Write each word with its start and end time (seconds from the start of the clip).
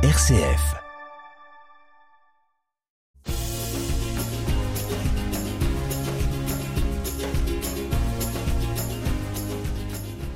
RCF. 0.00 0.76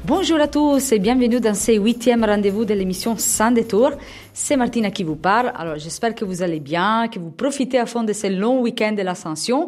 Bonjour 0.04 0.40
à 0.40 0.48
tous 0.48 0.90
et 0.90 0.98
bienvenue 0.98 1.38
dans 1.38 1.54
ce 1.54 1.70
huitième 1.78 2.24
rendez-vous 2.24 2.64
de 2.64 2.74
l'émission 2.74 3.16
Sans 3.16 3.52
détour. 3.52 3.92
C'est 4.34 4.56
Martina 4.56 4.90
qui 4.90 5.04
vous 5.04 5.16
parle. 5.16 5.52
Alors 5.54 5.76
j'espère 5.76 6.14
que 6.14 6.24
vous 6.24 6.42
allez 6.42 6.58
bien, 6.58 7.08
que 7.08 7.18
vous 7.18 7.30
profitez 7.30 7.78
à 7.78 7.84
fond 7.84 8.02
de 8.02 8.14
ce 8.14 8.28
long 8.28 8.62
week-end 8.62 8.92
de 8.92 9.02
l'ascension. 9.02 9.66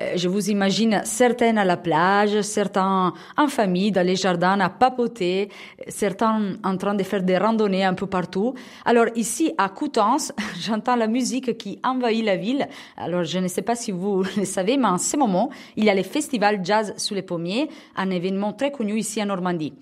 Euh, 0.00 0.12
je 0.14 0.28
vous 0.28 0.50
imagine 0.50 1.02
certaines 1.04 1.58
à 1.58 1.64
la 1.64 1.76
plage, 1.76 2.40
certains 2.42 3.12
en 3.36 3.48
famille, 3.48 3.90
dans 3.90 4.06
les 4.06 4.14
jardins 4.14 4.60
à 4.60 4.68
papoter, 4.68 5.48
certains 5.88 6.54
en 6.62 6.76
train 6.76 6.94
de 6.94 7.02
faire 7.02 7.24
des 7.24 7.38
randonnées 7.38 7.82
un 7.82 7.94
peu 7.94 8.06
partout. 8.06 8.54
Alors 8.84 9.06
ici 9.16 9.52
à 9.58 9.68
Coutances, 9.68 10.32
j'entends 10.60 10.94
la 10.94 11.08
musique 11.08 11.58
qui 11.58 11.80
envahit 11.82 12.24
la 12.24 12.36
ville. 12.36 12.68
Alors 12.96 13.24
je 13.24 13.40
ne 13.40 13.48
sais 13.48 13.62
pas 13.62 13.74
si 13.74 13.90
vous 13.90 14.22
le 14.36 14.44
savez, 14.44 14.76
mais 14.76 14.86
en 14.86 14.98
ce 14.98 15.16
moment, 15.16 15.50
il 15.76 15.84
y 15.84 15.90
a 15.90 15.94
le 15.94 16.04
festival 16.04 16.60
Jazz 16.62 16.94
sous 16.98 17.14
les 17.14 17.22
pommiers, 17.22 17.68
un 17.96 18.10
événement 18.10 18.52
très 18.52 18.70
connu 18.70 18.96
ici 18.96 19.20
en 19.20 19.26
Normandie 19.26 19.72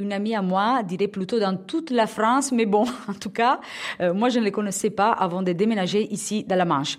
une 0.00 0.12
amie 0.12 0.34
à 0.34 0.42
moi 0.42 0.82
dirait 0.82 1.08
plutôt 1.08 1.38
dans 1.38 1.56
toute 1.56 1.90
la 1.90 2.06
France, 2.06 2.50
mais 2.52 2.66
bon, 2.66 2.84
en 3.08 3.14
tout 3.14 3.30
cas, 3.30 3.60
euh, 4.00 4.12
moi 4.12 4.28
je 4.30 4.38
ne 4.38 4.44
les 4.44 4.50
connaissais 4.50 4.90
pas 4.90 5.12
avant 5.12 5.42
de 5.42 5.52
déménager 5.52 6.12
ici 6.12 6.44
dans 6.44 6.56
la 6.56 6.64
Manche. 6.64 6.98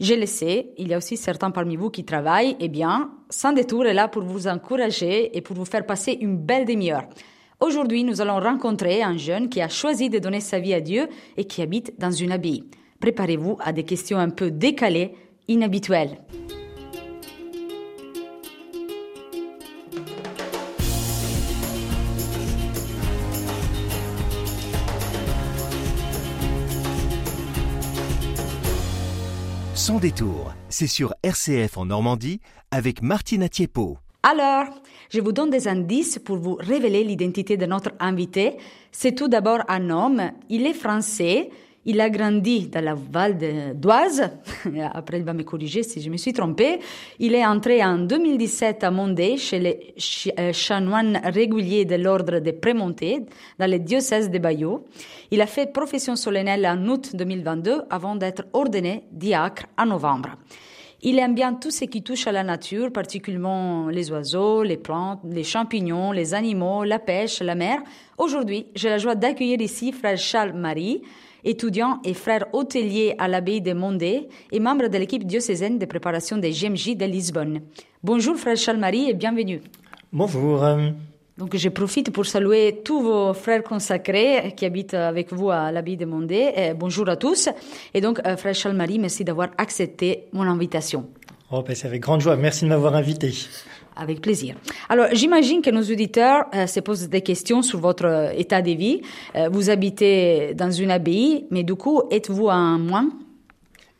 Je 0.00 0.14
le 0.14 0.26
sais, 0.26 0.70
il 0.78 0.88
y 0.88 0.94
a 0.94 0.98
aussi 0.98 1.16
certains 1.16 1.50
parmi 1.50 1.76
vous 1.76 1.90
qui 1.90 2.04
travaillent, 2.04 2.56
eh 2.60 2.68
bien, 2.68 3.10
Sans 3.30 3.52
détour 3.52 3.84
est 3.86 3.94
là 3.94 4.08
pour 4.08 4.22
vous 4.22 4.46
encourager 4.46 5.36
et 5.36 5.40
pour 5.42 5.56
vous 5.56 5.64
faire 5.64 5.84
passer 5.84 6.16
une 6.20 6.36
belle 6.36 6.64
demi-heure. 6.64 7.04
Aujourd'hui, 7.60 8.04
nous 8.04 8.20
allons 8.20 8.38
rencontrer 8.38 9.02
un 9.02 9.16
jeune 9.16 9.48
qui 9.48 9.60
a 9.60 9.68
choisi 9.68 10.08
de 10.08 10.20
donner 10.20 10.40
sa 10.40 10.60
vie 10.60 10.72
à 10.72 10.80
Dieu 10.80 11.08
et 11.36 11.44
qui 11.44 11.60
habite 11.60 11.98
dans 11.98 12.12
une 12.12 12.30
abbaye. 12.30 12.64
Préparez-vous 13.00 13.58
à 13.60 13.72
des 13.72 13.82
questions 13.82 14.18
un 14.18 14.30
peu 14.30 14.50
décalées, 14.52 15.14
inhabituelles. 15.48 16.18
Sans 29.88 30.00
détour, 30.00 30.52
c'est 30.68 30.86
sur 30.86 31.14
RCF 31.22 31.78
en 31.78 31.86
Normandie 31.86 32.42
avec 32.70 33.00
Martina 33.00 33.48
Tiepo. 33.48 33.96
Alors, 34.22 34.66
je 35.08 35.18
vous 35.18 35.32
donne 35.32 35.48
des 35.48 35.66
indices 35.66 36.18
pour 36.18 36.36
vous 36.36 36.58
révéler 36.60 37.04
l'identité 37.04 37.56
de 37.56 37.64
notre 37.64 37.92
invité. 37.98 38.58
C'est 38.92 39.14
tout 39.14 39.28
d'abord 39.28 39.60
un 39.66 39.88
homme. 39.88 40.32
Il 40.50 40.66
est 40.66 40.74
français. 40.74 41.48
Il 41.90 42.02
a 42.02 42.10
grandi 42.10 42.68
dans 42.68 42.84
la 42.84 42.94
Val 42.94 43.38
d'Oise. 43.74 44.30
Après, 44.92 45.20
il 45.20 45.24
va 45.24 45.32
me 45.32 45.42
corriger 45.42 45.82
si 45.82 46.02
je 46.02 46.10
me 46.10 46.18
suis 46.18 46.34
trompée. 46.34 46.80
Il 47.18 47.34
est 47.34 47.46
entré 47.46 47.82
en 47.82 47.96
2017 47.96 48.84
à 48.84 48.90
Mondé 48.90 49.38
chez 49.38 49.58
les 49.58 49.94
euh, 50.38 50.52
chanoines 50.52 51.18
réguliers 51.24 51.86
de 51.86 51.94
l'ordre 51.94 52.40
des 52.40 52.52
Prémontés 52.52 53.20
dans 53.58 53.70
le 53.70 53.78
diocèse 53.78 54.30
de 54.30 54.36
Bayeux. 54.36 54.80
Il 55.30 55.40
a 55.40 55.46
fait 55.46 55.72
profession 55.72 56.14
solennelle 56.14 56.66
en 56.66 56.86
août 56.88 57.16
2022 57.16 57.84
avant 57.88 58.16
d'être 58.16 58.42
ordonné 58.52 59.04
diacre 59.10 59.64
en 59.78 59.86
novembre. 59.86 60.32
Il 61.00 61.18
aime 61.18 61.34
bien 61.34 61.54
tout 61.54 61.70
ce 61.70 61.86
qui 61.86 62.02
touche 62.02 62.26
à 62.26 62.32
la 62.32 62.42
nature, 62.42 62.92
particulièrement 62.92 63.88
les 63.88 64.10
oiseaux, 64.10 64.62
les 64.62 64.76
plantes, 64.76 65.20
les 65.24 65.44
champignons, 65.44 66.12
les 66.12 66.34
animaux, 66.34 66.84
la 66.84 66.98
pêche, 66.98 67.40
la 67.40 67.54
mer. 67.54 67.78
Aujourd'hui, 68.18 68.66
j'ai 68.74 68.90
la 68.90 68.98
joie 68.98 69.14
d'accueillir 69.14 69.62
ici 69.62 69.92
frère 69.92 70.18
Charles 70.18 70.52
Marie, 70.52 71.02
étudiant 71.44 72.00
et 72.04 72.14
frère 72.14 72.46
hôtelier 72.52 73.14
à 73.18 73.28
l'abbaye 73.28 73.60
de 73.60 73.72
Mondé 73.72 74.28
et 74.52 74.60
membre 74.60 74.88
de 74.88 74.98
l'équipe 74.98 75.24
diocésaine 75.24 75.78
de 75.78 75.86
préparation 75.86 76.36
des 76.36 76.50
GMJ 76.50 76.96
de 76.96 77.04
Lisbonne. 77.04 77.60
Bonjour 78.02 78.36
frère 78.36 78.56
Charles 78.56 78.78
Marie 78.78 79.10
et 79.10 79.14
bienvenue. 79.14 79.60
Bonjour. 80.12 80.64
Donc 81.38 81.56
je 81.56 81.68
profite 81.68 82.10
pour 82.10 82.26
saluer 82.26 82.80
tous 82.84 83.00
vos 83.00 83.32
frères 83.32 83.62
consacrés 83.62 84.52
qui 84.56 84.66
habitent 84.66 84.94
avec 84.94 85.32
vous 85.32 85.50
à 85.50 85.70
l'abbaye 85.70 85.96
de 85.96 86.04
Mondé. 86.04 86.50
Et 86.56 86.74
bonjour 86.74 87.08
à 87.08 87.16
tous. 87.16 87.48
Et 87.94 88.00
donc, 88.00 88.20
euh, 88.26 88.36
frère 88.36 88.54
Charles-Marie, 88.54 88.98
merci 88.98 89.22
d'avoir 89.22 89.50
accepté 89.56 90.24
mon 90.32 90.42
invitation. 90.42 91.06
Oh, 91.52 91.62
ben 91.62 91.76
c'est 91.76 91.86
avec 91.86 92.02
grande 92.02 92.20
joie. 92.20 92.36
Merci 92.36 92.64
de 92.64 92.70
m'avoir 92.70 92.94
invité. 92.96 93.32
Avec 94.00 94.20
plaisir. 94.20 94.54
Alors, 94.88 95.06
j'imagine 95.12 95.60
que 95.60 95.70
nos 95.70 95.82
auditeurs 95.82 96.44
euh, 96.54 96.68
se 96.68 96.78
posent 96.78 97.08
des 97.08 97.20
questions 97.20 97.62
sur 97.62 97.80
votre 97.80 98.06
euh, 98.06 98.30
état 98.30 98.62
de 98.62 98.70
vie. 98.70 99.02
Euh, 99.34 99.48
vous 99.50 99.70
habitez 99.70 100.54
dans 100.54 100.70
une 100.70 100.92
abbaye, 100.92 101.46
mais 101.50 101.64
du 101.64 101.74
coup, 101.74 102.02
êtes-vous 102.12 102.48
un 102.48 102.78
moine? 102.78 103.10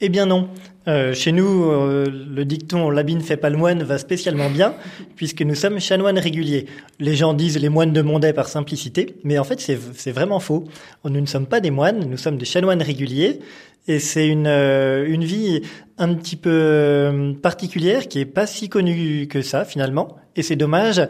Eh 0.00 0.09
bien 0.10 0.26
non. 0.26 0.48
Euh, 0.86 1.12
chez 1.12 1.32
nous, 1.32 1.70
euh, 1.70 2.06
le 2.09 2.44
dicton 2.44 2.88
l'habit 2.88 3.16
ne 3.16 3.20
fait 3.20 3.36
pas 3.36 3.50
le 3.50 3.56
moine 3.56 3.82
va 3.82 3.98
spécialement 3.98 4.48
bien, 4.48 4.75
puisque 5.16 5.42
nous 5.42 5.56
sommes 5.56 5.81
chanoines 5.81 6.20
réguliers. 6.20 6.66
Les 7.00 7.16
gens 7.16 7.34
disent 7.34 7.59
les 7.59 7.69
moines 7.69 7.92
de 7.92 8.00
Mondet 8.00 8.32
par 8.32 8.48
simplicité, 8.48 9.16
mais 9.25 9.38
en 9.38 9.44
fait 9.44 9.60
c'est 9.60 10.12
vraiment 10.12 10.38
faux. 10.38 10.64
Nous 11.04 11.20
ne 11.20 11.26
sommes 11.26 11.47
pas 11.47 11.58
des 11.58 11.72
moines, 11.72 12.08
nous 12.08 12.16
sommes 12.16 12.38
des 12.38 12.44
chanoines 12.44 12.81
réguliers, 12.81 13.41
et 13.88 13.98
c'est 13.98 14.28
une, 14.28 14.47
euh, 14.47 15.16
vie 15.19 15.62
un 15.98 16.14
petit 16.14 16.37
peu 16.37 17.34
particulière 17.42 18.06
qui 18.06 18.20
est 18.20 18.25
pas 18.25 18.47
si 18.47 18.69
connue 18.69 19.26
que 19.28 19.42
ça 19.42 19.64
finalement, 19.64 20.16
et 20.37 20.42
c'est 20.42 20.56
dommage, 20.56 21.03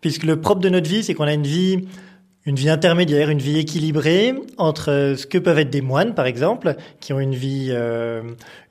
puisque 0.00 0.24
le 0.24 0.40
propre 0.40 0.62
de 0.62 0.70
notre 0.70 0.88
vie, 0.88 1.04
c'est 1.04 1.12
qu'on 1.12 1.24
a 1.24 1.34
une 1.34 1.46
vie 1.46 1.84
une 2.46 2.56
vie 2.56 2.70
intermédiaire, 2.70 3.30
une 3.30 3.38
vie 3.38 3.58
équilibrée 3.58 4.34
entre 4.56 5.14
ce 5.16 5.26
que 5.26 5.38
peuvent 5.38 5.58
être 5.58 5.70
des 5.70 5.82
moines, 5.82 6.14
par 6.14 6.26
exemple, 6.26 6.74
qui 7.00 7.12
ont 7.12 7.20
une 7.20 7.34
vie, 7.34 7.68
euh, 7.70 8.22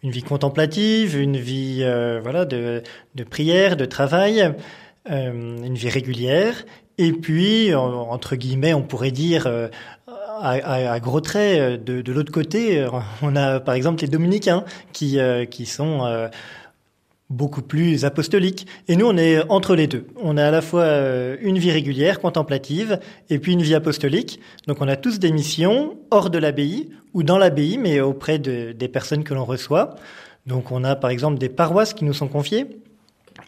une 0.02 0.12
vie 0.12 0.24
contemplative, 0.24 1.20
une 1.20 1.38
vie, 1.38 1.82
euh, 1.84 2.20
voilà, 2.22 2.46
de, 2.46 2.82
de 3.16 3.24
prière, 3.24 3.78
de 3.78 3.86
travail, 3.86 4.54
euh, 5.12 5.32
une 5.64 5.76
vie 5.76 5.90
régulière, 5.90 6.66
et 6.98 7.12
puis 7.12 7.74
entre 7.74 8.36
guillemets, 8.36 8.74
on 8.74 8.82
pourrait 8.82 9.12
dire 9.12 9.48
à, 9.48 9.70
à, 10.42 10.92
à, 10.92 11.00
gros 11.00 11.22
traits, 11.22 11.82
de, 11.82 12.02
de 12.02 12.12
l'autre 12.12 12.32
côté, 12.32 12.86
on 13.22 13.36
a 13.38 13.62
par 13.62 13.76
exemple 13.76 14.02
les 14.02 14.10
dominicains 14.10 14.66
qui, 14.92 15.18
qui 15.50 15.66
sont 15.66 16.30
beaucoup 17.30 17.62
plus 17.62 18.06
apostolique. 18.06 18.66
Et 18.88 18.96
nous, 18.96 19.06
on 19.06 19.18
est 19.18 19.42
entre 19.50 19.76
les 19.76 19.88
deux. 19.88 20.08
On 20.22 20.38
a 20.38 20.48
à 20.48 20.52
la 20.52 20.62
fois 20.62 20.82
euh, 20.82 21.38
une 21.42 21.60
vie 21.60 21.72
régulière, 21.72 22.20
contemplative, 22.20 23.00
et 23.30 23.40
puis 23.40 23.54
une 23.54 23.62
vie 23.62 23.76
apostolique. 23.76 24.40
Donc 24.68 24.82
on 24.82 24.88
a 24.88 24.96
tous 24.96 25.20
des 25.20 25.32
missions 25.32 25.98
hors 26.10 26.30
de 26.30 26.40
l'abbaye, 26.40 26.90
ou 27.14 27.24
dans 27.24 27.38
l'abbaye, 27.38 27.78
mais 27.78 28.00
auprès 28.00 28.40
de, 28.40 28.72
des 28.72 28.88
personnes 28.88 29.24
que 29.24 29.34
l'on 29.34 29.46
reçoit. 29.46 29.96
Donc 30.48 30.72
on 30.72 30.84
a 30.84 30.96
par 30.96 31.12
exemple 31.12 31.38
des 31.38 31.50
paroisses 31.50 31.94
qui 31.94 32.06
nous 32.06 32.14
sont 32.14 32.28
confiées. 32.28 32.66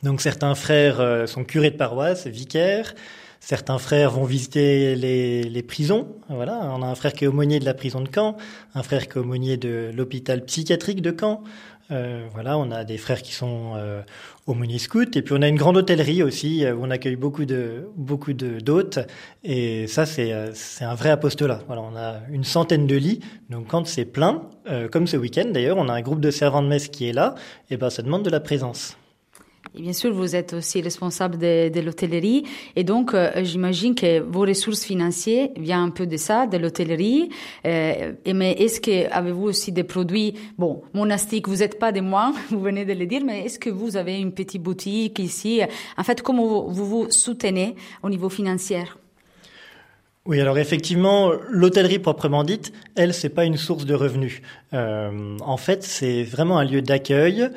Donc 0.04 0.22
certains 0.22 0.56
frères 0.56 1.00
euh, 1.00 1.26
sont 1.26 1.44
curés 1.44 1.72
de 1.72 1.78
paroisse, 1.78 2.28
vicaires. 2.28 2.94
Certains 3.40 3.80
frères 3.80 4.12
vont 4.12 4.24
visiter 4.24 4.96
les, 4.96 5.42
les, 5.42 5.64
prisons. 5.64 6.10
Voilà, 6.30 6.60
on 6.76 6.84
a 6.84 6.86
un 6.86 6.94
frère 6.94 7.12
qui 7.12 7.24
est 7.24 7.28
aumônier 7.28 7.60
de 7.60 7.66
la 7.66 7.74
prison 7.74 8.00
de 8.02 8.10
Caen, 8.14 8.38
un 8.76 8.84
frère 8.84 9.08
qui 9.08 9.18
est 9.18 9.22
aumônier 9.22 9.58
de 9.58 9.90
l'hôpital 9.96 10.46
psychiatrique 10.46 11.02
de 11.02 11.16
Caen. 11.20 11.42
Euh, 11.92 12.28
voilà, 12.34 12.58
on 12.58 12.72
a 12.72 12.84
des 12.84 12.98
frères 12.98 13.22
qui 13.22 13.34
sont 13.34 13.74
euh, 13.76 14.02
au 14.48 14.56
Scout 14.78 15.16
et 15.18 15.22
puis 15.22 15.34
on 15.38 15.42
a 15.42 15.48
une 15.48 15.58
grande 15.58 15.76
hôtellerie 15.76 16.24
aussi 16.24 16.64
euh, 16.64 16.74
où 16.74 16.86
on 16.86 16.90
accueille 16.90 17.18
beaucoup 17.18 17.46
de 17.46 17.90
beaucoup 17.98 18.34
de 18.34 18.60
d'hôtes 18.60 19.00
et 19.44 19.88
ça 19.88 20.06
c'est 20.06 20.32
euh, 20.32 20.52
c'est 20.54 20.86
un 20.86 20.96
vrai 20.96 21.10
apostolat. 21.10 21.62
Voilà, 21.68 21.82
on 21.82 21.96
a 21.98 22.20
une 22.32 22.46
centaine 22.46 22.88
de 22.88 22.96
lits, 22.96 23.20
donc 23.50 23.68
quand 23.68 23.86
c'est 23.88 24.06
plein, 24.06 24.44
comme 24.92 25.08
ce 25.08 25.18
week-end 25.18 25.50
d'ailleurs, 25.52 25.78
on 25.78 25.90
a 25.90 25.94
un 25.94 26.02
groupe 26.02 26.22
de 26.22 26.32
servants 26.32 26.64
de 26.64 26.68
messe 26.68 26.88
qui 26.88 27.08
est 27.10 27.14
là, 27.14 27.36
et 27.70 27.78
ben 27.78 27.90
ça 27.90 28.04
demande 28.04 28.24
de 28.24 28.30
la 28.30 28.40
présence. 28.40 28.96
Et 29.74 29.82
bien 29.82 29.94
sûr, 29.94 30.14
vous 30.14 30.36
êtes 30.36 30.54
aussi 30.54 30.82
responsable 30.82 31.38
de, 31.38 31.80
l'hôtellerie. 31.80 32.44
Et 32.76 32.84
donc, 32.84 33.14
euh, 33.14 33.32
j'imagine 33.44 33.96
que 33.96 34.20
vos 34.20 34.42
ressources 34.42 34.84
financières 34.84 35.48
viennent 35.56 35.80
un 35.80 35.90
peu 35.92 36.06
de 36.06 36.18
ça, 36.18 36.46
de 36.46 36.58
l'hôtellerie. 36.58 37.30
Euh, 37.66 38.12
mais 38.34 38.52
est-ce 38.52 38.82
que 38.82 39.10
avez-vous 39.12 39.44
aussi 39.44 39.72
des 39.72 39.86
produits, 39.86 40.34
bon, 40.58 40.82
monastiques, 40.94 41.48
vous 41.48 41.58
n'êtes 41.58 41.80
pas 41.80 41.94
des 41.94 42.02
moines, 42.02 42.34
vous 42.50 42.60
venez 42.60 42.84
de 42.84 42.94
le 42.94 43.06
dire, 43.06 43.22
mais 43.26 43.46
est-ce 43.46 43.60
que 43.60 43.70
vous 43.70 43.96
avez 43.96 44.20
une 44.20 44.34
petite 44.34 44.62
boutique 44.62 45.20
ici? 45.20 45.62
En 45.98 46.04
fait, 46.04 46.22
comment 46.22 46.68
vous 46.68 46.86
vous, 46.86 47.10
soutenez 47.10 47.76
au 48.04 48.10
niveau 48.10 48.28
financier? 48.28 48.84
Oui, 50.26 50.40
alors 50.40 50.60
effectivement, 50.60 51.32
l'hôtellerie 51.50 51.98
proprement 51.98 52.44
dite, 52.44 52.72
elle, 52.96 53.12
c'est 53.12 53.30
pas 53.30 53.44
une 53.44 53.58
source 53.58 53.86
de 53.86 53.96
revenus. 53.96 54.44
Euh, 54.72 55.36
en 55.40 55.58
fait, 55.58 55.82
c'est 55.82 56.24
vraiment 56.24 56.60
un 56.60 56.64
lieu 56.64 56.84
d'accueil 56.84 57.50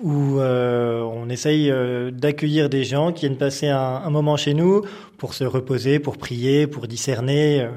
où 0.00 0.38
euh, 0.38 1.00
on 1.00 1.28
essaye 1.28 1.70
euh, 1.70 2.10
d'accueillir 2.10 2.68
des 2.68 2.84
gens 2.84 3.12
qui 3.12 3.26
viennent 3.26 3.38
passer 3.38 3.68
un, 3.68 4.10
moment 4.10 4.36
chez 4.36 4.54
nous 4.54 4.82
pour 5.16 5.34
se 5.34 5.44
reposer, 5.44 5.98
pour 5.98 6.18
prier, 6.18 6.66
pour 6.66 6.86
discerner. 6.86 7.62
Euh. 7.62 7.70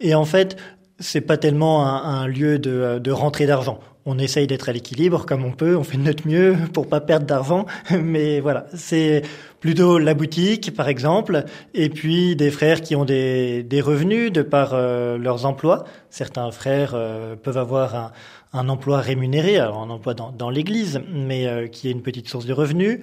Et 0.00 0.14
en 0.14 0.24
fait, 0.24 0.56
c'est 1.00 1.20
pas 1.20 1.36
tellement 1.36 1.86
un, 1.86 2.26
lieu 2.28 2.58
de, 2.58 2.98
de 2.98 3.10
rentrée 3.10 3.46
d'argent. 3.46 3.80
On 4.06 4.18
essaye 4.18 4.46
d'être 4.46 4.68
à 4.68 4.72
l'équilibre 4.72 5.24
comme 5.24 5.46
on 5.46 5.52
peut, 5.52 5.76
on 5.78 5.82
fait 5.82 5.96
de 5.96 6.02
notre 6.02 6.28
mieux 6.28 6.56
pour 6.74 6.86
pas 6.86 7.00
perdre 7.00 7.24
d'argent, 7.24 7.64
mais 7.90 8.40
voilà, 8.40 8.66
c'est 8.74 9.22
plutôt 9.60 9.98
la 9.98 10.12
boutique 10.12 10.74
par 10.74 10.88
exemple, 10.88 11.44
et 11.72 11.88
puis 11.88 12.36
des 12.36 12.50
frères 12.50 12.82
qui 12.82 12.96
ont 12.96 13.06
des, 13.06 13.62
des 13.62 13.80
revenus 13.80 14.30
de 14.30 14.42
par 14.42 14.74
euh, 14.74 15.16
leurs 15.16 15.46
emplois. 15.46 15.84
Certains 16.10 16.50
frères 16.50 16.92
euh, 16.94 17.34
peuvent 17.34 17.56
avoir 17.56 17.94
un, 17.94 18.12
un, 18.52 18.68
emploi 18.68 19.00
rémunéré, 19.00 19.56
alors 19.56 19.80
un 19.80 19.88
emploi 19.88 20.12
dans, 20.12 20.32
dans 20.32 20.50
l'église, 20.50 21.00
mais 21.10 21.46
euh, 21.46 21.66
qui 21.66 21.88
est 21.88 21.92
une 21.92 22.02
petite 22.02 22.28
source 22.28 22.44
de 22.44 22.52
revenus. 22.52 23.00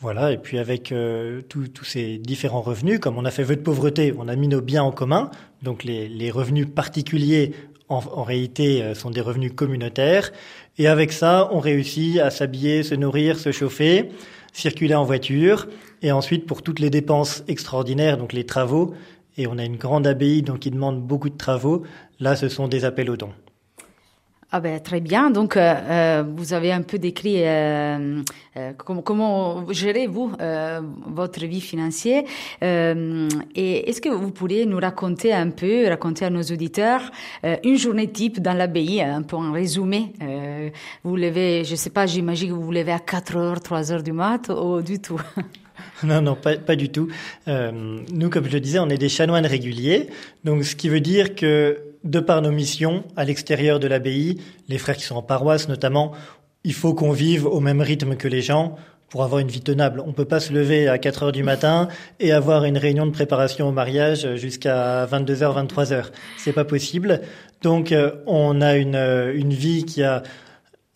Voilà, 0.00 0.30
et 0.30 0.36
puis 0.36 0.58
avec 0.58 0.92
tous 1.48 1.84
ces 1.84 2.18
différents 2.18 2.60
revenus, 2.60 3.00
comme 3.00 3.16
on 3.16 3.24
a 3.24 3.30
fait 3.30 3.42
vœu 3.42 3.56
de 3.56 3.62
pauvreté, 3.62 4.14
on 4.18 4.28
a 4.28 4.36
mis 4.36 4.46
nos 4.46 4.60
biens 4.60 4.82
en 4.82 4.92
commun, 4.92 5.30
donc 5.62 5.84
les, 5.84 6.06
les 6.06 6.30
revenus 6.30 6.66
particuliers 6.66 7.52
en, 7.88 8.22
réalité 8.22 8.94
sont 8.94 9.10
des 9.10 9.20
revenus 9.20 9.52
communautaires, 9.54 10.32
et 10.78 10.88
avec 10.88 11.12
ça, 11.12 11.48
on 11.52 11.60
réussit 11.60 12.18
à 12.18 12.30
s'habiller, 12.30 12.82
se 12.82 12.94
nourrir, 12.94 13.38
se 13.38 13.52
chauffer, 13.52 14.10
circuler 14.52 14.94
en 14.94 15.04
voiture, 15.04 15.68
et 16.02 16.12
ensuite 16.12 16.46
pour 16.46 16.62
toutes 16.62 16.80
les 16.80 16.90
dépenses 16.90 17.44
extraordinaires, 17.48 18.18
donc 18.18 18.32
les 18.32 18.44
travaux, 18.44 18.94
et 19.36 19.46
on 19.46 19.58
a 19.58 19.64
une 19.64 19.76
grande 19.76 20.06
abbaye 20.06 20.42
donc 20.42 20.60
qui 20.60 20.70
demande 20.70 21.00
beaucoup 21.00 21.30
de 21.30 21.36
travaux, 21.36 21.82
là 22.20 22.36
ce 22.36 22.48
sont 22.48 22.68
des 22.68 22.84
appels 22.84 23.10
aux 23.10 23.16
dons. 23.16 23.32
Ah 24.56 24.60
ben, 24.60 24.80
très 24.80 25.00
bien. 25.00 25.30
Donc, 25.30 25.58
euh, 25.58 25.60
euh, 25.60 26.24
vous 26.34 26.54
avez 26.54 26.72
un 26.72 26.80
peu 26.80 26.98
décrit 26.98 27.42
euh, 27.44 28.22
comment, 28.78 29.70
gérez-vous 29.70 30.32
votre 31.08 31.44
vie 31.44 31.60
financière. 31.60 32.22
Et 32.62 33.90
est-ce 33.90 34.00
que 34.00 34.08
vous 34.08 34.30
pourriez 34.30 34.64
nous 34.64 34.78
raconter 34.78 35.34
un 35.34 35.50
peu, 35.50 35.86
raconter 35.86 36.24
à 36.24 36.30
nos 36.30 36.40
auditeurs 36.40 37.02
une 37.64 37.76
journée 37.76 38.10
type 38.10 38.40
dans 38.40 38.54
l'abbaye, 38.54 39.02
un 39.02 39.20
peu 39.20 39.36
en 39.36 39.52
résumé 39.52 40.14
Vous 41.04 41.16
levez, 41.16 41.64
je 41.64 41.76
sais 41.76 41.90
pas, 41.90 42.06
j'imagine 42.06 42.48
que 42.48 42.54
vous 42.54 42.64
vous 42.64 42.72
levez 42.72 42.92
à 42.92 42.98
4 42.98 43.36
heures, 43.36 43.60
3 43.60 43.92
heures 43.92 44.02
du 44.02 44.12
mat 44.12 44.48
ou 44.48 44.80
du 44.80 45.00
tout? 45.00 45.20
Non, 46.02 46.22
non, 46.22 46.34
pas, 46.34 46.56
pas 46.56 46.76
du 46.76 46.88
tout. 46.88 47.08
nous, 47.46 48.30
comme 48.30 48.46
je 48.46 48.52
le 48.52 48.60
disais, 48.60 48.78
on 48.78 48.88
est 48.88 48.98
des 48.98 49.10
chanoines 49.10 49.44
réguliers. 49.44 50.08
Donc, 50.44 50.64
ce 50.64 50.74
qui 50.74 50.88
veut 50.88 51.00
dire 51.00 51.34
que 51.34 51.78
de 52.04 52.20
par 52.20 52.42
nos 52.42 52.50
missions 52.50 53.04
à 53.16 53.24
l'extérieur 53.24 53.80
de 53.80 53.86
l'abbaye, 53.86 54.40
les 54.68 54.78
frères 54.78 54.96
qui 54.96 55.04
sont 55.04 55.16
en 55.16 55.22
paroisse 55.22 55.68
notamment, 55.68 56.12
il 56.64 56.74
faut 56.74 56.94
qu'on 56.94 57.12
vive 57.12 57.46
au 57.46 57.60
même 57.60 57.80
rythme 57.80 58.16
que 58.16 58.28
les 58.28 58.42
gens 58.42 58.76
pour 59.08 59.22
avoir 59.22 59.40
une 59.40 59.48
vie 59.48 59.60
tenable. 59.60 60.02
On 60.04 60.12
peut 60.12 60.24
pas 60.24 60.40
se 60.40 60.52
lever 60.52 60.88
à 60.88 60.98
4 60.98 61.22
heures 61.24 61.32
du 61.32 61.42
matin 61.42 61.88
et 62.18 62.32
avoir 62.32 62.64
une 62.64 62.76
réunion 62.76 63.06
de 63.06 63.12
préparation 63.12 63.68
au 63.68 63.72
mariage 63.72 64.34
jusqu'à 64.34 65.06
22h, 65.06 65.68
23h. 65.68 66.06
C'est 66.38 66.52
pas 66.52 66.64
possible. 66.64 67.20
Donc, 67.62 67.92
euh, 67.92 68.10
on 68.26 68.60
a 68.60 68.76
une, 68.76 68.96
euh, 68.96 69.32
une 69.34 69.52
vie 69.52 69.84
qui 69.84 70.02
a 70.02 70.22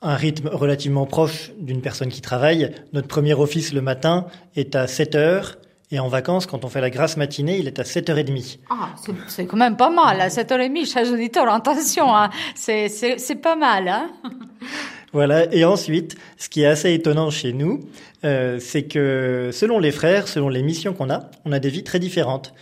un 0.02 0.14
rythme 0.14 0.48
relativement 0.48 1.06
proche 1.06 1.52
d'une 1.58 1.82
personne 1.82 2.08
qui 2.08 2.20
travaille. 2.20 2.72
Notre 2.92 3.08
premier 3.08 3.34
office 3.34 3.72
le 3.72 3.80
matin 3.80 4.26
est 4.56 4.74
à 4.74 4.86
7 4.86 5.14
heures 5.14 5.58
et 5.92 5.98
en 5.98 6.08
vacances, 6.08 6.46
quand 6.46 6.64
on 6.64 6.68
fait 6.68 6.80
la 6.80 6.90
grasse 6.90 7.16
matinée, 7.16 7.58
il 7.58 7.66
est 7.66 7.78
à 7.78 7.82
7h30. 7.82 8.58
Ah, 8.70 8.90
c'est 9.26 9.46
quand 9.46 9.56
même 9.56 9.76
pas 9.76 9.90
mal, 9.90 10.20
à 10.20 10.28
7h30, 10.28 10.90
chers 10.90 11.12
auditeurs, 11.12 11.52
attention, 11.52 12.14
hein. 12.14 12.30
c'est 12.54 13.40
pas 13.42 13.56
mal. 13.56 13.88
Hein 13.88 14.10
voilà, 15.12 15.52
et 15.52 15.64
ensuite, 15.64 16.16
ce 16.38 16.48
qui 16.48 16.62
est 16.62 16.66
assez 16.66 16.92
étonnant 16.92 17.30
chez 17.30 17.52
nous, 17.52 17.80
euh, 18.24 18.58
c'est 18.60 18.84
que 18.84 19.50
selon 19.52 19.80
les 19.80 19.90
frères, 19.90 20.28
selon 20.28 20.48
les 20.48 20.62
missions 20.62 20.92
qu'on 20.92 21.10
a, 21.10 21.30
on 21.44 21.52
a 21.52 21.58
des 21.58 21.70
vies 21.70 21.84
très 21.84 21.98
différentes. 21.98 22.54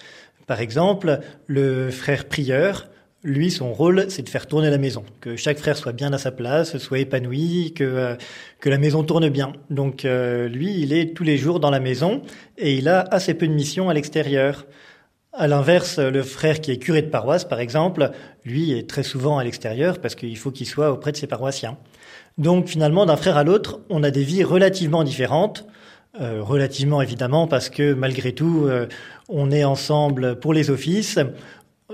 Par 0.46 0.60
exemple, 0.60 1.20
le 1.46 1.90
frère 1.90 2.24
prieur, 2.24 2.88
lui, 3.24 3.50
son 3.50 3.72
rôle, 3.72 4.06
c'est 4.10 4.22
de 4.22 4.28
faire 4.28 4.46
tourner 4.46 4.70
la 4.70 4.78
maison, 4.78 5.04
que 5.20 5.34
chaque 5.34 5.58
frère 5.58 5.76
soit 5.76 5.92
bien 5.92 6.12
à 6.12 6.18
sa 6.18 6.30
place, 6.30 6.78
soit 6.78 7.00
épanoui, 7.00 7.72
que 7.74 7.82
euh, 7.82 8.14
que 8.60 8.70
la 8.70 8.78
maison 8.78 9.02
tourne 9.02 9.28
bien. 9.28 9.52
Donc 9.70 10.04
euh, 10.04 10.48
lui, 10.48 10.80
il 10.80 10.92
est 10.92 11.16
tous 11.16 11.24
les 11.24 11.36
jours 11.36 11.58
dans 11.58 11.70
la 11.70 11.80
maison 11.80 12.22
et 12.56 12.74
il 12.74 12.88
a 12.88 13.00
assez 13.10 13.34
peu 13.34 13.48
de 13.48 13.52
missions 13.52 13.88
à 13.88 13.94
l'extérieur. 13.94 14.66
À 15.32 15.48
l'inverse, 15.48 15.98
le 15.98 16.22
frère 16.22 16.60
qui 16.60 16.70
est 16.70 16.78
curé 16.78 17.02
de 17.02 17.08
paroisse, 17.08 17.44
par 17.44 17.60
exemple, 17.60 18.10
lui 18.44 18.72
est 18.72 18.88
très 18.88 19.02
souvent 19.02 19.38
à 19.38 19.44
l'extérieur 19.44 20.00
parce 20.00 20.14
qu'il 20.14 20.36
faut 20.36 20.50
qu'il 20.50 20.66
soit 20.66 20.92
auprès 20.92 21.12
de 21.12 21.16
ses 21.16 21.26
paroissiens. 21.26 21.76
Donc 22.38 22.68
finalement, 22.68 23.04
d'un 23.04 23.16
frère 23.16 23.36
à 23.36 23.44
l'autre, 23.44 23.80
on 23.90 24.04
a 24.04 24.10
des 24.10 24.22
vies 24.22 24.44
relativement 24.44 25.02
différentes. 25.02 25.66
Euh, 26.20 26.42
relativement 26.42 27.02
évidemment 27.02 27.46
parce 27.46 27.68
que 27.68 27.92
malgré 27.92 28.32
tout, 28.32 28.68
on 29.28 29.50
est 29.50 29.62
ensemble 29.62 30.40
pour 30.40 30.54
les 30.54 30.70
offices, 30.70 31.18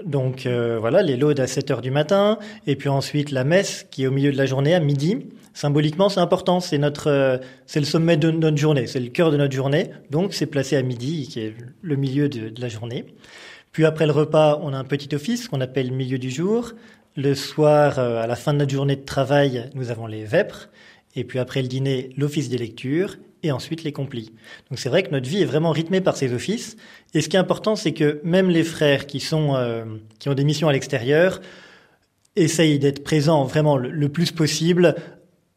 donc 0.03 0.47
euh, 0.47 0.79
voilà, 0.81 1.03
les 1.03 1.17
laudes 1.17 1.39
à 1.39 1.47
7 1.47 1.71
heures 1.71 1.81
du 1.81 1.93
matin, 1.93 2.39
et 2.67 2.75
puis 2.75 2.89
ensuite 2.89 3.31
la 3.31 3.45
messe 3.45 3.87
qui 3.91 4.03
est 4.03 4.07
au 4.09 4.11
milieu 4.11 4.33
de 4.33 4.37
la 4.37 4.47
journée 4.47 4.75
à 4.75 4.81
midi. 4.81 5.27
Symboliquement, 5.53 6.09
c'est 6.09 6.19
important, 6.19 6.59
c'est 6.59 6.79
notre, 6.79 7.09
euh, 7.09 7.39
c'est 7.67 7.79
le 7.79 7.87
sommet 7.87 8.17
de 8.17 8.33
notre 8.33 8.57
journée, 8.57 8.89
c'est 8.89 8.99
le 8.99 9.11
cœur 9.11 9.31
de 9.31 9.37
notre 9.37 9.55
journée. 9.55 9.91
Donc 10.11 10.35
c'est 10.35 10.47
placé 10.47 10.77
à 10.77 10.83
midi, 10.83 11.29
qui 11.29 11.41
est 11.41 11.55
le 11.81 11.97
milieu 11.97 12.29
de, 12.29 12.61
la 12.61 12.69
journée. 12.69 13.07
Puis 13.71 13.85
après 13.85 14.07
le 14.07 14.13
repas, 14.13 14.59
on 14.63 14.73
a 14.73 14.77
un 14.77 14.85
petit 14.85 15.15
office 15.15 15.47
qu'on 15.47 15.61
appelle 15.61 15.93
milieu 15.93 16.19
du 16.19 16.31
jour. 16.31 16.73
Le 17.17 17.35
soir, 17.37 18.01
euh, 18.01 18.21
à 18.21 18.27
la 18.27 18.35
fin 18.35 18.53
de 18.53 18.59
notre 18.59 18.73
journée 18.73 18.97
de 18.97 19.05
travail, 19.05 19.71
nous 19.75 19.93
avons 19.93 20.09
les 20.09 20.25
vêpres. 20.25 20.71
Et 21.15 21.23
puis 21.23 21.39
après 21.39 21.63
le 21.63 21.69
dîner, 21.69 22.11
l'office 22.17 22.49
des 22.49 22.59
lectures 22.59 23.17
et 23.45 23.53
ensuite 23.53 23.85
les 23.85 23.93
complis. 23.93 24.33
Donc 24.71 24.79
c'est 24.79 24.89
vrai 24.89 25.03
que 25.03 25.11
notre 25.11 25.29
vie 25.29 25.43
est 25.43 25.45
vraiment 25.45 25.71
rythmée 25.71 26.01
par 26.01 26.17
ces 26.17 26.33
offices. 26.33 26.77
Et 27.13 27.21
ce 27.21 27.29
qui 27.29 27.37
est 27.37 27.39
important, 27.39 27.77
c'est 27.77 27.93
que 27.93 28.21
même 28.25 28.51
les 28.51 28.65
frères 28.65 29.07
qui 29.07 29.21
sont 29.21 29.55
euh, 29.55 29.85
qui 30.19 30.29
ont 30.29 30.35
des 30.35 30.45
missions 30.45 30.69
à 30.69 30.73
l'extérieur 30.73 31.41
essayent 32.37 32.81
d'être 32.81 33.05
présents 33.05 33.45
vraiment 33.45 33.77
le, 33.77 34.09
plus 34.09 34.33
possible 34.33 34.97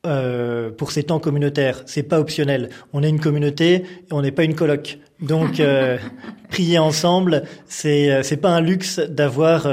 euh, 0.05 0.69
pour 0.69 0.91
ces 0.91 1.03
temps 1.03 1.19
communautaires. 1.19 1.81
C'est 1.87 2.03
pas 2.03 2.19
optionnel. 2.19 2.69
On 2.93 3.01
est 3.01 3.09
une 3.09 3.19
communauté 3.19 3.73
et 3.73 4.11
on 4.11 4.21
n'est 4.21 4.31
pas 4.31 4.43
une 4.43 4.53
coloc. 4.53 4.99
Donc 5.21 5.59
euh, 5.59 5.97
prier 6.51 6.77
ensemble, 6.77 7.43
c'est 7.65 8.21
c'est 8.21 8.37
pas 8.37 8.51
un 8.51 8.61
luxe 8.61 8.99
d'avoir 8.99 9.65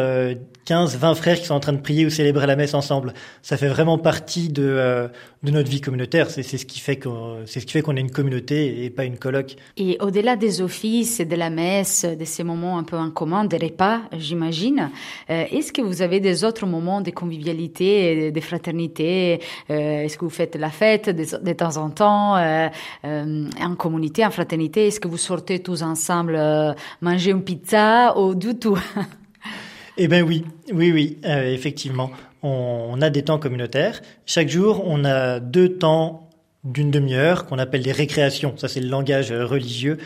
15, 0.64 0.96
20 0.96 1.14
frères 1.14 1.38
qui 1.38 1.46
sont 1.46 1.55
en 1.55 1.61
train 1.61 1.72
de 1.72 1.81
prier 1.81 2.06
ou 2.06 2.11
célébrer 2.11 2.46
la 2.46 2.56
messe 2.56 2.75
ensemble. 2.75 3.12
Ça 3.43 3.56
fait 3.56 3.69
vraiment 3.69 3.99
partie 3.99 4.49
de, 4.49 4.64
euh, 4.64 5.08
de 5.43 5.50
notre 5.50 5.70
vie 5.70 5.81
communautaire. 5.81 6.31
C'est 6.31 6.43
ce 6.43 6.64
qui 6.64 6.81
fait 6.81 6.96
qu'on, 6.96 7.38
c'est 7.46 7.61
ce 7.61 7.66
qui 7.66 7.72
fait 7.72 7.82
qu'on 7.82 7.96
est 7.96 8.00
une 8.00 8.11
communauté 8.11 8.84
et 8.84 8.90
pas 8.90 9.05
une 9.05 9.19
coloc. 9.19 9.56
Et 9.76 9.99
au-delà 10.00 10.37
des 10.37 10.62
offices, 10.62 11.20
de 11.20 11.37
la 11.37 11.50
messe, 11.50 12.05
de 12.05 12.25
ces 12.25 12.44
moments 12.44 12.78
un 12.78 12.84
peu 12.84 12.96
en 12.96 13.11
commun, 13.11 13.44
des 13.44 13.58
repas, 13.58 14.00
j'imagine, 14.12 14.90
euh, 15.31 15.44
est-ce 15.50 15.72
que 15.72 15.82
vous 15.82 16.02
avez 16.02 16.20
des 16.20 16.44
autres 16.44 16.67
moments 16.67 17.00
de 17.00 17.10
convivialité, 17.10 18.32
de 18.32 18.40
fraternité 18.40 19.40
euh, 19.70 20.02
Est-ce 20.02 20.17
que 20.17 20.25
vous 20.25 20.31
faites 20.31 20.56
la 20.56 20.70
fête 20.70 21.10
de, 21.10 21.25
de 21.43 21.52
temps 21.52 21.76
en 21.76 21.90
temps 21.90 22.37
en 23.05 23.75
communauté, 23.76 24.25
en 24.25 24.31
fraternité? 24.31 24.87
Est-ce 24.87 25.00
que 25.00 25.08
vous 25.08 25.19
sortez 25.19 25.58
tous 25.58 25.82
ensemble 25.82 26.38
manger 27.00 27.31
une 27.31 27.43
pizza 27.43 28.17
ou 28.19 28.34
du 28.34 28.58
tout? 28.58 28.78
Eh 29.96 30.08
bien 30.08 30.23
oui, 30.23 30.44
oui, 30.73 30.91
oui, 30.91 31.19
euh, 31.25 31.52
effectivement. 31.52 32.11
On, 32.43 33.00
a 33.00 33.11
des 33.11 33.23
temps 33.23 33.38
communautaires. 33.38 34.03
Chaque 34.27 34.48
jour, 34.48 34.82
on 34.86 35.05
a 35.05 35.39
deux 35.39 35.79
temps 35.79 36.29
d'une 36.65 36.91
demi-heure 36.91 37.46
qu'on 37.46 37.58
appelle 37.58 37.82
des 37.82 37.93
récréations. 37.93 38.55
Ça, 38.56 38.67
c'est 38.67 38.81
le 38.81 38.89
langage 38.89 39.31
euh, 39.31 39.46
religieux, 39.46 39.98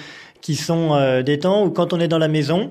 qui 0.43 0.57
sont 0.57 0.95
euh, 0.95 1.23
des 1.23 1.39
temps 1.39 1.65
où 1.65 1.71
quand 1.71 1.95
on 1.95 2.01
est 2.01 2.09
dans 2.09 2.19
la 2.19 2.29
maison, 2.29 2.69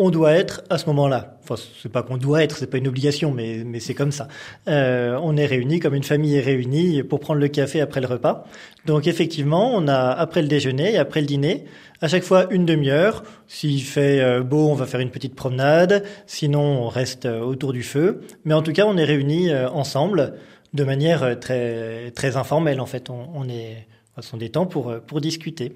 on 0.00 0.08
doit 0.08 0.32
être 0.32 0.62
à 0.70 0.78
ce 0.78 0.86
moment-là. 0.86 1.36
Enfin, 1.42 1.62
c'est 1.82 1.92
pas 1.92 2.02
qu'on 2.02 2.16
doit 2.16 2.42
être, 2.42 2.56
c'est 2.56 2.66
pas 2.66 2.78
une 2.78 2.88
obligation, 2.88 3.32
mais, 3.32 3.64
mais 3.66 3.80
c'est 3.80 3.92
comme 3.92 4.12
ça. 4.12 4.28
Euh, 4.66 5.18
on 5.22 5.36
est 5.36 5.44
réunis 5.44 5.78
comme 5.78 5.94
une 5.94 6.04
famille 6.04 6.36
est 6.36 6.40
réunie 6.40 7.02
pour 7.02 7.20
prendre 7.20 7.38
le 7.38 7.48
café 7.48 7.82
après 7.82 8.00
le 8.00 8.06
repas. 8.06 8.46
Donc 8.86 9.06
effectivement, 9.06 9.70
on 9.74 9.88
a 9.88 10.08
après 10.08 10.40
le 10.40 10.48
déjeuner 10.48 10.94
et 10.94 10.96
après 10.96 11.20
le 11.20 11.26
dîner, 11.26 11.66
à 12.00 12.08
chaque 12.08 12.22
fois 12.22 12.46
une 12.50 12.64
demi-heure. 12.64 13.24
S'il 13.46 13.82
fait 13.82 14.22
euh, 14.22 14.42
beau, 14.42 14.70
on 14.70 14.74
va 14.74 14.86
faire 14.86 15.00
une 15.00 15.10
petite 15.10 15.34
promenade. 15.34 16.02
Sinon, 16.26 16.62
on 16.62 16.88
reste 16.88 17.26
euh, 17.26 17.40
autour 17.40 17.74
du 17.74 17.82
feu. 17.82 18.22
Mais 18.46 18.54
en 18.54 18.62
tout 18.62 18.72
cas, 18.72 18.86
on 18.86 18.96
est 18.96 19.04
réunis 19.04 19.54
ensemble 19.54 20.32
de 20.72 20.82
manière 20.82 21.38
très 21.38 22.10
très 22.12 22.38
informelle. 22.38 22.80
En 22.80 22.86
fait, 22.86 23.10
on, 23.10 23.46
est, 23.50 23.86
ce 24.18 24.26
sont 24.26 24.38
des 24.38 24.48
temps 24.48 24.64
pour 24.64 24.94
pour 25.06 25.20
discuter. 25.20 25.74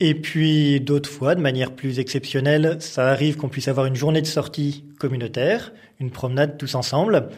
Et 0.00 0.14
puis 0.14 0.80
d'autres 0.80 1.08
fois, 1.08 1.34
de 1.34 1.40
manière 1.40 1.72
plus 1.72 1.98
exceptionnelle, 1.98 2.76
ça 2.80 3.08
arrive 3.08 3.36
qu'on 3.36 3.48
puisse 3.48 3.68
avoir 3.68 3.86
une 3.86 3.94
journée 3.94 4.20
de 4.20 4.26
sortie 4.26 4.84
communautaire, 4.98 5.72
une 6.00 6.10
promenade 6.10 6.58
tous 6.58 6.74
ensemble. 6.74 7.28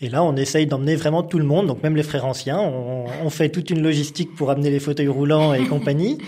Et 0.00 0.08
là, 0.08 0.22
on 0.22 0.36
essaye 0.36 0.66
d'emmener 0.66 0.96
vraiment 0.96 1.22
tout 1.22 1.38
le 1.38 1.44
monde, 1.44 1.66
donc 1.66 1.82
même 1.82 1.96
les 1.96 2.02
frères 2.02 2.24
anciens. 2.26 2.60
On, 2.60 3.30
fait 3.30 3.48
toute 3.48 3.70
une 3.70 3.82
logistique 3.82 4.34
pour 4.34 4.50
amener 4.50 4.70
les 4.70 4.80
fauteuils 4.80 5.08
roulants 5.08 5.54
et 5.54 5.66
compagnie. 5.66 6.18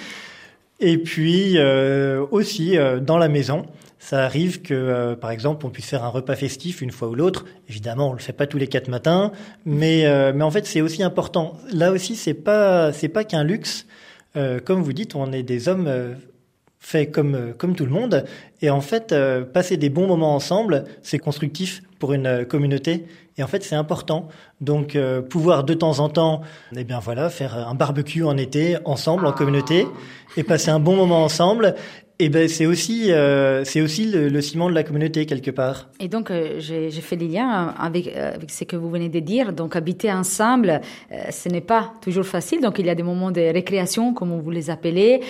Et 0.81 0.99
puis 0.99 1.57
euh, 1.57 2.25
aussi 2.31 2.77
euh, 2.77 3.01
dans 3.01 3.19
la 3.19 3.29
maison, 3.29 3.67
ça 3.99 4.25
arrive 4.25 4.63
que, 4.63 4.73
euh, 4.73 5.17
par 5.17 5.33
exemple, 5.33 5.67
on 5.67 5.71
puisse 5.71 5.87
faire 5.87 6.05
un 6.05 6.09
repas 6.09 6.37
festif 6.37 6.81
une 6.81 6.93
fois 6.93 7.09
ou 7.09 7.17
l'autre. 7.17 7.45
Évidemment, 7.69 8.11
on 8.11 8.13
le 8.13 8.21
fait 8.21 8.33
pas 8.33 8.47
tous 8.47 8.57
les 8.57 8.69
quatre 8.69 8.87
matins, 8.87 9.33
mais 9.65 10.07
euh, 10.07 10.33
mais 10.33 10.45
en 10.45 10.51
fait, 10.53 10.65
c'est 10.65 10.81
aussi 10.81 11.03
important. 11.03 11.57
Là 11.73 11.91
aussi, 11.91 12.15
c'est 12.15 12.35
pas 12.35 12.93
c'est 12.93 13.09
pas 13.09 13.25
qu'un 13.25 13.43
luxe. 13.43 13.85
Euh, 14.37 14.61
comme 14.61 14.83
vous 14.83 14.93
dites, 14.93 15.15
on 15.15 15.33
est 15.33 15.43
des 15.43 15.69
hommes 15.69 15.87
euh, 15.87 16.15
fait 16.79 17.07
comme 17.07 17.55
comme 17.59 17.75
tout 17.75 17.85
le 17.85 17.91
monde. 17.91 18.25
Et 18.63 18.71
en 18.71 18.81
fait, 18.81 19.15
passer 19.53 19.77
des 19.77 19.91
bons 19.91 20.07
moments 20.07 20.35
ensemble, 20.35 20.85
c'est 21.03 21.19
constructif 21.19 21.83
pour 21.99 22.13
une 22.13 22.45
communauté. 22.45 23.07
Et 23.39 23.43
en 23.43 23.49
fait, 23.49 23.65
c'est 23.65 23.75
important. 23.75 24.29
Donc, 24.61 24.97
pouvoir 25.29 25.65
de 25.65 25.75
temps 25.75 25.99
en 25.99 26.09
temps, 26.09 26.43
eh 26.77 26.85
bien 26.85 27.01
voilà, 27.01 27.29
faire 27.29 27.57
un 27.57 27.75
barbecue 27.75 28.23
en 28.23 28.37
été 28.37 28.77
ensemble 28.85 29.27
en 29.27 29.33
communauté 29.33 29.87
et 30.37 30.45
passer 30.45 30.71
un 30.71 30.79
bon 30.79 30.95
moment 30.95 31.25
ensemble 31.25 31.75
et 32.19 32.31
ben 32.31 32.49
c'est 32.49 32.65
aussi 32.65 33.13
euh, 33.13 33.63
aussi 33.77 34.07
le, 34.07 34.41
ciment 34.41 34.71
de 34.71 34.75
la 34.75 34.85
communauté 34.85 35.27
quelque 35.27 35.51
part. 35.51 35.89
Et 36.01 36.09
donc 36.09 36.31
euh, 36.31 36.59
j'ai 36.59 36.91
fait 36.91 37.17
des 37.17 37.29
liens 37.29 37.75
avec 37.79 38.09
euh, 38.09 38.35
avec 38.35 38.51
ce 38.51 38.65
que 38.65 38.75
vous 38.75 38.89
venez 38.89 39.11
de 39.11 39.21
dire. 39.21 39.53
Donc 39.53 39.77
habiter 39.77 40.11
ensemble, 40.11 40.81
ce 41.31 41.49
n'est 41.51 41.61
pas 41.61 41.93
toujours 42.01 42.25
facile. 42.25 42.63
Donc 42.63 42.79
il 42.79 42.87
y 42.87 42.91
a 42.91 42.95
des 42.95 43.03
moments 43.03 43.31
de 43.31 43.43
récréation 43.43 44.15
comme 44.15 44.41
vous 44.41 44.51
les 44.51 44.71
appelez, 44.71 45.21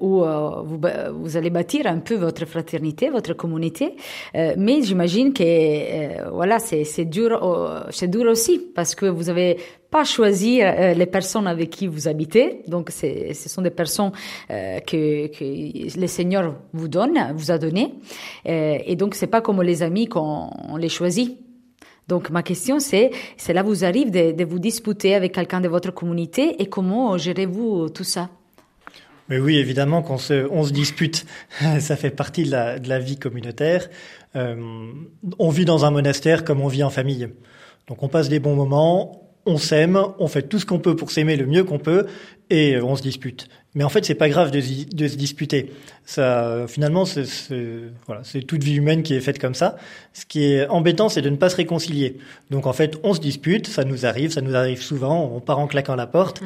où 0.00 0.24
vous 0.64 0.80
vous 1.12 1.36
allez 1.36 1.50
bâtir 1.50 1.86
un 1.86 1.98
peu 1.98 2.14
votre 2.14 2.46
fraternité, 2.46 3.10
votre 3.10 3.34
communauté. 3.34 3.94
mais 4.34 4.82
j'imagine 4.82 5.32
que 5.34 6.30
voilà 6.30 6.58
c'est 6.58 7.04
dur 7.04 7.86
c'est 7.90 8.08
dur 8.08 8.30
aussi 8.30 8.60
parce 8.74 8.94
que 8.94 9.06
vous 9.06 9.28
avez 9.28 9.58
pas 9.90 10.04
choisir 10.04 10.66
euh, 10.66 10.94
les 10.94 11.06
personnes 11.06 11.46
avec 11.46 11.70
qui 11.70 11.86
vous 11.86 12.08
habitez. 12.08 12.62
Donc, 12.68 12.90
ce 12.90 13.48
sont 13.48 13.62
des 13.62 13.70
personnes 13.70 14.12
euh, 14.50 14.80
que, 14.80 15.98
le 15.98 16.06
Seigneur 16.06 16.56
vous 16.72 16.88
donne, 16.88 17.18
vous 17.34 17.50
a 17.50 17.58
donné. 17.58 17.94
Euh, 18.46 18.78
et 18.84 18.96
donc, 18.96 19.14
c'est 19.14 19.26
pas 19.26 19.40
comme 19.40 19.62
les 19.62 19.82
amis 19.82 20.06
qu'on 20.06 20.76
les 20.78 20.88
choisit. 20.88 21.38
Donc, 22.06 22.30
ma 22.30 22.42
question, 22.42 22.80
c'est, 22.80 23.10
là 23.48 23.62
vous 23.62 23.84
arrive 23.84 24.10
de, 24.10 24.44
vous 24.44 24.58
disputer 24.58 25.14
avec 25.14 25.32
quelqu'un 25.32 25.60
de 25.60 25.68
votre 25.68 25.90
communauté 25.90 26.60
et 26.60 26.66
comment 26.66 27.16
gérez-vous 27.18 27.90
tout 27.90 28.04
ça? 28.04 28.30
Mais 29.28 29.38
oui, 29.38 29.58
évidemment 29.58 30.00
qu'on 30.00 30.16
se, 30.16 30.46
on 30.50 30.64
se 30.64 30.72
dispute. 30.72 31.26
Ça 31.80 31.96
fait 31.96 32.10
partie 32.10 32.44
de 32.44 32.50
la, 32.50 32.98
vie 32.98 33.18
communautaire. 33.18 33.88
Euh, 34.36 34.56
on 35.38 35.50
vit 35.50 35.66
dans 35.66 35.84
un 35.84 35.90
monastère 35.90 36.44
comme 36.44 36.62
on 36.62 36.68
vit 36.68 36.82
en 36.82 36.90
famille. 36.90 37.28
Donc 37.88 38.02
on 38.02 38.08
passe 38.08 38.30
des 38.30 38.40
bons 38.40 38.54
moments, 38.54 39.27
on 39.48 39.56
s'aime, 39.56 39.98
on 40.18 40.28
fait 40.28 40.42
tout 40.42 40.58
ce 40.58 40.66
qu'on 40.66 40.78
peut 40.78 40.94
pour 40.94 41.10
s'aimer 41.10 41.36
le 41.36 41.46
mieux 41.46 41.64
qu'on 41.64 41.78
peut, 41.78 42.06
et 42.50 42.80
on 42.80 42.96
se 42.96 43.02
dispute. 43.02 43.48
Mais 43.74 43.84
en 43.84 43.88
fait, 43.88 44.04
c'est 44.04 44.14
pas 44.14 44.28
grave 44.28 44.50
de, 44.50 44.60
se 44.60 45.16
disputer. 45.16 45.72
Ça, 46.04 46.66
finalement, 46.66 47.04
c'est 47.04 48.42
toute 48.46 48.62
vie 48.62 48.76
humaine 48.76 49.02
qui 49.02 49.14
est 49.14 49.20
faite 49.20 49.38
comme 49.38 49.54
ça. 49.54 49.76
Ce 50.12 50.24
qui 50.24 50.44
est 50.44 50.66
embêtant, 50.68 51.08
c'est 51.08 51.22
de 51.22 51.30
ne 51.30 51.36
pas 51.36 51.50
se 51.50 51.56
réconcilier. 51.56 52.16
Donc 52.50 52.66
en 52.66 52.72
fait, 52.72 52.98
on 53.02 53.14
se 53.14 53.20
dispute, 53.20 53.66
ça 53.66 53.84
nous 53.84 54.06
arrive, 54.06 54.30
ça 54.32 54.40
nous 54.40 54.56
arrive 54.56 54.82
souvent. 54.82 55.30
On 55.34 55.40
part 55.40 55.58
en 55.58 55.66
claquant 55.66 55.96
la 55.96 56.06
porte, 56.06 56.42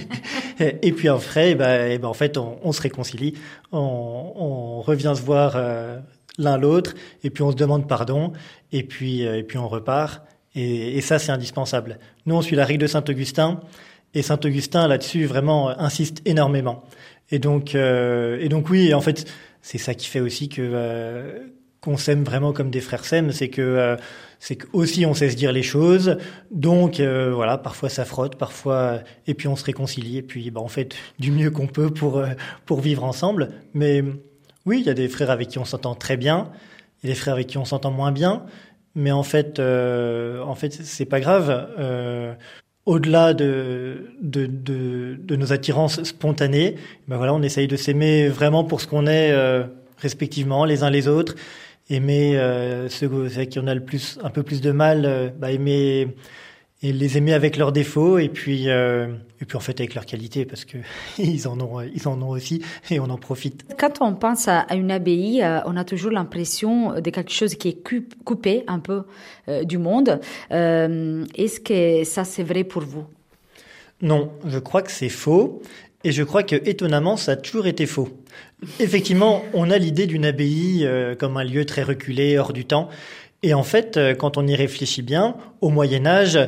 et 0.60 0.92
puis 0.92 1.08
après, 1.08 1.54
bah, 1.54 1.88
et 1.88 1.98
ben, 1.98 2.08
en 2.08 2.14
fait, 2.14 2.36
on, 2.36 2.72
se 2.72 2.82
réconcilie, 2.82 3.34
on, 3.72 4.80
revient 4.82 5.14
se 5.16 5.22
voir 5.22 5.54
euh, 5.56 5.98
l'un 6.38 6.56
l'autre, 6.56 6.94
et 7.24 7.30
puis 7.30 7.42
on 7.42 7.50
se 7.50 7.56
demande 7.56 7.86
pardon, 7.88 8.32
et 8.72 8.82
puis 8.82 9.26
euh, 9.26 9.38
et 9.38 9.42
puis 9.42 9.58
on 9.58 9.68
repart. 9.68 10.22
Et, 10.60 11.00
ça, 11.02 11.20
c'est 11.20 11.30
indispensable. 11.30 12.00
Nous, 12.26 12.34
on 12.34 12.42
suit 12.42 12.56
la 12.56 12.64
règle 12.64 12.82
de 12.82 12.88
Saint-Augustin, 12.88 13.60
et 14.14 14.22
Saint-Augustin, 14.22 14.88
là-dessus, 14.88 15.24
vraiment 15.24 15.68
insiste 15.68 16.20
énormément. 16.24 16.82
Et 17.30 17.38
donc, 17.38 17.76
euh, 17.76 18.38
et 18.40 18.48
donc 18.48 18.68
oui, 18.68 18.92
en 18.92 19.00
fait, 19.00 19.30
c'est 19.62 19.78
ça 19.78 19.94
qui 19.94 20.08
fait 20.08 20.18
aussi 20.18 20.48
que 20.48 20.62
euh, 20.62 21.38
qu'on 21.80 21.96
s'aime 21.96 22.24
vraiment 22.24 22.52
comme 22.52 22.70
des 22.70 22.80
frères 22.80 23.04
s'aiment, 23.04 23.30
c'est 23.30 23.50
que 23.50 23.62
euh, 23.62 23.96
c'est 24.40 24.58
aussi 24.72 25.06
on 25.06 25.14
sait 25.14 25.30
se 25.30 25.36
dire 25.36 25.52
les 25.52 25.62
choses. 25.62 26.16
Donc 26.50 27.00
voilà, 27.00 27.58
parfois 27.58 27.88
ça 27.88 28.04
frotte, 28.04 28.36
parfois 28.36 29.00
et 29.26 29.34
puis 29.34 29.46
on 29.46 29.54
se 29.56 29.64
réconcilie 29.64 30.16
et 30.16 30.22
puis 30.22 30.50
bah, 30.50 30.60
on 30.64 30.68
fait 30.68 30.96
du 31.20 31.30
mieux 31.30 31.50
qu'on 31.50 31.66
peut 31.66 31.90
pour 31.90 32.24
pour 32.66 32.80
vivre 32.80 33.04
ensemble. 33.04 33.50
Mais 33.74 34.02
oui, 34.64 34.80
il 34.80 34.86
y 34.86 34.90
a 34.90 34.94
des 34.94 35.08
frères 35.08 35.30
avec 35.30 35.48
qui 35.48 35.58
on 35.58 35.64
s'entend 35.64 35.94
très 35.94 36.16
bien, 36.16 36.50
il 37.02 37.08
y 37.08 37.12
a 37.12 37.14
des 37.14 37.20
frères 37.20 37.34
avec 37.34 37.46
qui 37.46 37.58
on 37.58 37.64
s'entend 37.64 37.90
moins 37.90 38.10
bien. 38.10 38.44
Mais 38.98 39.12
en 39.12 39.22
fait, 39.22 39.60
euh, 39.60 40.42
en 40.42 40.56
fait, 40.56 40.72
c'est 40.72 41.04
pas 41.04 41.20
grave. 41.20 41.68
Euh, 41.78 42.34
au-delà 42.84 43.32
de, 43.32 44.10
de, 44.20 44.46
de, 44.46 45.36
nos 45.36 45.52
attirances 45.52 46.02
spontanées, 46.02 46.74
ben 47.06 47.16
voilà, 47.16 47.32
on 47.32 47.42
essaye 47.42 47.68
de 47.68 47.76
s'aimer 47.76 48.26
vraiment 48.26 48.64
pour 48.64 48.80
ce 48.80 48.88
qu'on 48.88 49.06
est 49.06 49.30
euh, 49.30 49.62
respectivement 49.98 50.64
les 50.64 50.82
uns 50.82 50.90
les 50.90 51.06
autres. 51.06 51.36
Aimer 51.90 52.36
euh, 52.36 52.88
ceux 52.88 53.08
avec 53.26 53.50
qui 53.50 53.60
on 53.60 53.68
a 53.68 53.74
le 53.76 53.84
plus, 53.84 54.18
un 54.24 54.30
peu 54.30 54.42
plus 54.42 54.60
de 54.60 54.72
mal, 54.72 55.32
bah, 55.38 55.52
aimer 55.52 56.16
et 56.82 56.92
les 56.92 57.18
aimer 57.18 57.32
avec 57.32 57.56
leurs 57.56 57.72
défauts 57.72 58.18
et 58.18 58.28
puis 58.28 58.68
euh, 58.68 59.08
et 59.40 59.44
puis 59.44 59.56
en 59.56 59.60
fait 59.60 59.80
avec 59.80 59.94
leurs 59.94 60.06
qualités 60.06 60.44
parce 60.44 60.64
que 60.64 60.78
ils 61.18 61.48
en 61.48 61.58
ont 61.60 61.80
ils 61.80 62.06
en 62.06 62.20
ont 62.22 62.30
aussi 62.30 62.62
et 62.90 63.00
on 63.00 63.10
en 63.10 63.18
profite. 63.18 63.64
Quand 63.78 64.00
on 64.00 64.14
pense 64.14 64.46
à, 64.48 64.66
une 64.74 64.90
abbaye, 64.90 65.42
euh, 65.42 65.60
on 65.66 65.76
a 65.76 65.84
toujours 65.84 66.12
l'impression 66.12 67.00
de 67.00 67.10
quelque 67.10 67.32
chose 67.32 67.56
qui 67.56 67.68
est 67.68 67.78
coupé 68.24 68.64
un 68.68 68.78
peu 68.78 69.02
euh, 69.48 69.64
du 69.64 69.78
monde. 69.78 70.20
Est-ce 70.50 71.60
que 71.60 72.04
ça 72.04 72.24
c'est 72.24 72.44
vrai 72.44 72.64
pour 72.64 72.82
vous? 72.82 73.04
Non, 74.00 74.30
je 74.46 74.58
crois 74.58 74.82
que 74.82 74.92
c'est 74.92 75.08
faux. 75.08 75.60
Et 76.04 76.12
je 76.12 76.22
crois 76.22 76.44
que 76.44 76.54
étonnamment, 76.54 77.16
ça 77.16 77.32
a 77.32 77.36
toujours 77.36 77.66
été 77.66 77.84
faux. 77.84 78.08
Effectivement, 78.78 79.42
on 79.52 79.68
a 79.68 79.78
l'idée 79.78 80.06
d'une 80.06 80.24
abbaye 80.24 80.88
comme 81.18 81.36
un 81.36 81.42
lieu 81.42 81.64
très 81.64 81.82
reculé, 81.82 82.38
hors 82.38 82.52
du 82.52 82.64
temps. 82.64 82.88
Et 83.42 83.52
en 83.52 83.64
fait, 83.64 83.98
quand 84.16 84.36
on 84.36 84.46
y 84.46 84.54
réfléchit 84.54 85.02
bien, 85.02 85.34
au 85.60 85.70
Moyen 85.70 86.06
Âge, 86.06 86.38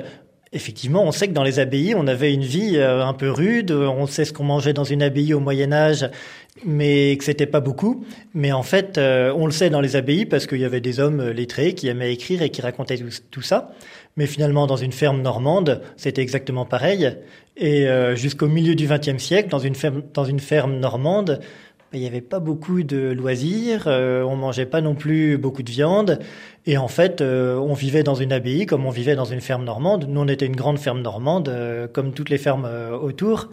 Effectivement, 0.52 1.04
on 1.04 1.12
sait 1.12 1.28
que 1.28 1.33
dans 1.33 1.45
les 1.45 1.61
abbayes, 1.61 1.95
on 1.95 2.09
avait 2.09 2.35
une 2.35 2.42
vie 2.42 2.76
euh, 2.76 3.04
un 3.04 3.12
peu 3.12 3.30
rude. 3.30 3.71
On 3.71 4.09
sait 4.09 4.25
ce 4.25 4.33
qu'on 4.33 4.42
mangeait 4.42 4.73
dans 4.73 4.83
une 4.83 5.00
abbaye 5.00 5.33
au 5.33 5.38
Moyen 5.38 5.73
Âge, 5.73 6.11
mais 6.64 7.16
que 7.16 7.23
c'était 7.23 7.47
pas 7.47 7.61
beaucoup. 7.61 8.04
Mais 8.35 8.50
en 8.50 8.64
fait, 8.64 8.99
euh, 8.99 9.33
on 9.37 9.47
le 9.47 9.52
sait 9.52 9.71
dans 9.71 9.80
les 9.80 9.95
abbayes 9.95 10.26
parce 10.26 10.49
qu'il 10.49 10.59
y 10.59 10.64
avait 10.64 10.80
des 10.80 10.99
hommes 10.99 11.21
euh, 11.21 11.33
lettrés 11.33 11.75
qui 11.75 11.87
aimaient 11.87 12.12
écrire 12.12 12.42
et 12.42 12.50
qui 12.50 12.62
racontaient 12.62 12.99
tout, 13.30 13.42
ça. 13.42 13.71
Mais 14.16 14.26
finalement, 14.26 14.66
dans 14.66 14.76
une 14.76 14.90
ferme 14.90 15.23
normande, 15.23 15.83
c'était 15.97 16.23
exactement 16.23 16.64
pareil. 16.64 17.16
Et 17.57 17.87
jusqu'au 18.14 18.49
milieu 18.49 18.75
du 18.75 18.87
XXe 18.87 19.23
siècle, 19.23 19.50
dans 19.50 19.59
une 19.59 19.75
ferme, 19.75 20.02
dans 20.14 20.25
une 20.25 20.40
ferme 20.40 20.78
normande, 20.78 21.40
il 21.92 22.00
n'y 22.00 22.06
avait 22.06 22.20
pas 22.20 22.38
beaucoup 22.38 22.82
de 22.82 23.11
loisirs, 23.11 23.85
euh, 23.87 24.23
on 24.23 24.37
mangeait 24.37 24.66
pas 24.66 24.80
non 24.80 24.94
plus 24.94 25.38
beaucoup 25.38 25.62
de 25.62 25.70
viande, 25.70 26.20
et 26.66 26.78
en 26.78 26.88
fait, 26.88 27.20
euh, 27.20 27.56
on 27.56 27.75
vivait 27.75 28.02
dans 28.02 28.14
une 28.14 28.32
abbaye 28.32 28.66
comme 28.66 28.87
on 28.87 28.90
vivait 28.90 29.16
dans 29.16 29.25
une 29.25 29.40
ferme 29.40 29.64
normande. 29.64 30.06
Nous, 30.09 30.20
on 30.20 30.28
était 30.28 30.47
une 30.47 30.56
grande 30.56 30.78
ferme 30.78 31.02
normande, 31.02 31.49
euh, 31.49 31.88
comme 31.88 32.12
toutes 32.12 32.30
les 32.30 32.38
fermes 32.38 32.68
autour. 33.02 33.49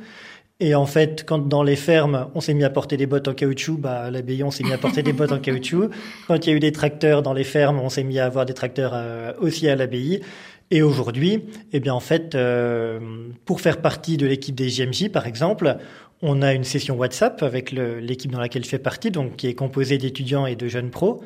Et 0.60 0.74
en 0.76 0.86
fait, 0.86 1.24
quand 1.26 1.48
dans 1.48 1.64
les 1.64 1.76
fermes, 1.76 2.28
on 2.34 2.42
s'est 2.42 2.54
mis 2.54 2.64
à 2.64 2.70
porter 2.70 2.98
des 2.98 3.06
bottes 3.06 3.28
en 3.28 3.34
caoutchouc, 3.34 3.78
bah, 3.78 4.02
à 4.02 4.12
l'abbaye, 4.12 4.44
on 4.44 4.52
s'est 4.52 4.64
mis 4.64 4.74
à 4.74 4.78
porter 4.78 5.04
des 5.04 5.14
bottes 5.14 5.32
en 5.32 5.40
caoutchouc. 5.40 5.90
Quand 6.28 6.46
il 6.46 6.50
y 6.50 6.54
a 6.54 6.56
eu 6.56 6.60
des 6.60 6.72
tracteurs 6.72 7.22
dans 7.22 7.34
les 7.34 7.44
fermes, 7.44 7.80
on 7.80 7.90
s'est 7.90 8.04
mis 8.04 8.18
à 8.20 8.26
avoir 8.26 8.46
des 8.46 8.56
tracteurs 8.56 8.96
aussi 9.40 9.70
à 9.70 9.76
l'abbaye. 9.76 10.22
Et 10.72 10.82
aujourd'hui, 10.82 11.46
eh 11.74 11.80
bien 11.80 11.94
en 11.94 12.00
fait, 12.00 12.36
pour 13.46 13.62
faire 13.62 13.82
partie 13.82 14.18
de 14.18 14.26
l'équipe 14.26 14.56
des 14.56 14.70
JMJ, 14.70 15.10
par 15.10 15.28
exemple, 15.28 15.78
on 16.22 16.42
a 16.42 16.54
une 16.54 16.64
session 16.64 16.96
WhatsApp 16.96 17.44
avec 17.44 17.72
l'équipe 17.72 18.32
dans 18.32 18.40
laquelle 18.40 18.64
je 18.64 18.70
fais 18.70 18.80
partie, 18.80 19.12
donc 19.12 19.36
qui 19.36 19.48
est 19.48 19.54
composée 19.54 19.98
d'étudiants 19.98 20.46
et 20.46 20.56
de 20.56 20.68
jeunes 20.68 20.90
pros. 20.90 21.24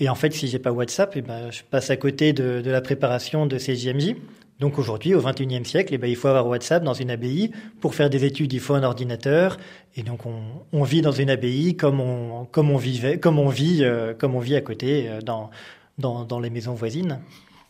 Et 0.00 0.08
en 0.08 0.14
fait, 0.14 0.32
si 0.32 0.48
j'ai 0.48 0.58
pas 0.58 0.72
WhatsApp, 0.72 1.12
eh 1.16 1.22
ben, 1.22 1.50
je 1.50 1.62
passe 1.62 1.90
à 1.90 1.96
côté 1.96 2.32
de, 2.32 2.62
la 2.64 2.80
préparation 2.80 3.46
de 3.46 3.58
ces 3.58 3.76
JMJ. 3.76 4.16
Donc 4.60 4.78
aujourd'hui, 4.78 5.14
au 5.14 5.20
XXIe 5.20 5.64
siècle, 5.64 5.94
eh 5.94 5.98
ben, 5.98 6.08
il 6.08 6.16
faut 6.16 6.28
avoir 6.28 6.46
WhatsApp 6.46 6.82
dans 6.82 6.94
une 6.94 7.10
abbaye. 7.10 7.52
Pour 7.80 7.94
faire 7.94 8.10
des 8.10 8.24
études, 8.24 8.52
il 8.52 8.60
faut 8.60 8.74
un 8.74 8.82
ordinateur. 8.82 9.56
Et 9.96 10.02
donc 10.02 10.20
on, 10.26 10.82
vit 10.82 11.00
dans 11.00 11.12
une 11.12 11.30
abbaye 11.30 11.76
comme 11.76 12.00
on, 12.00 12.44
comme 12.46 12.70
on 12.70 12.76
vivait, 12.76 13.18
comme 13.18 13.38
on 13.38 13.48
vit, 13.48 13.82
euh, 13.82 14.14
comme 14.14 14.34
on 14.34 14.40
vit 14.40 14.56
à 14.56 14.60
côté 14.60 15.08
euh, 15.08 15.20
dans, 15.20 15.50
dans, 15.98 16.24
dans 16.24 16.40
les 16.40 16.50
maisons 16.50 16.74
voisines. 16.74 17.20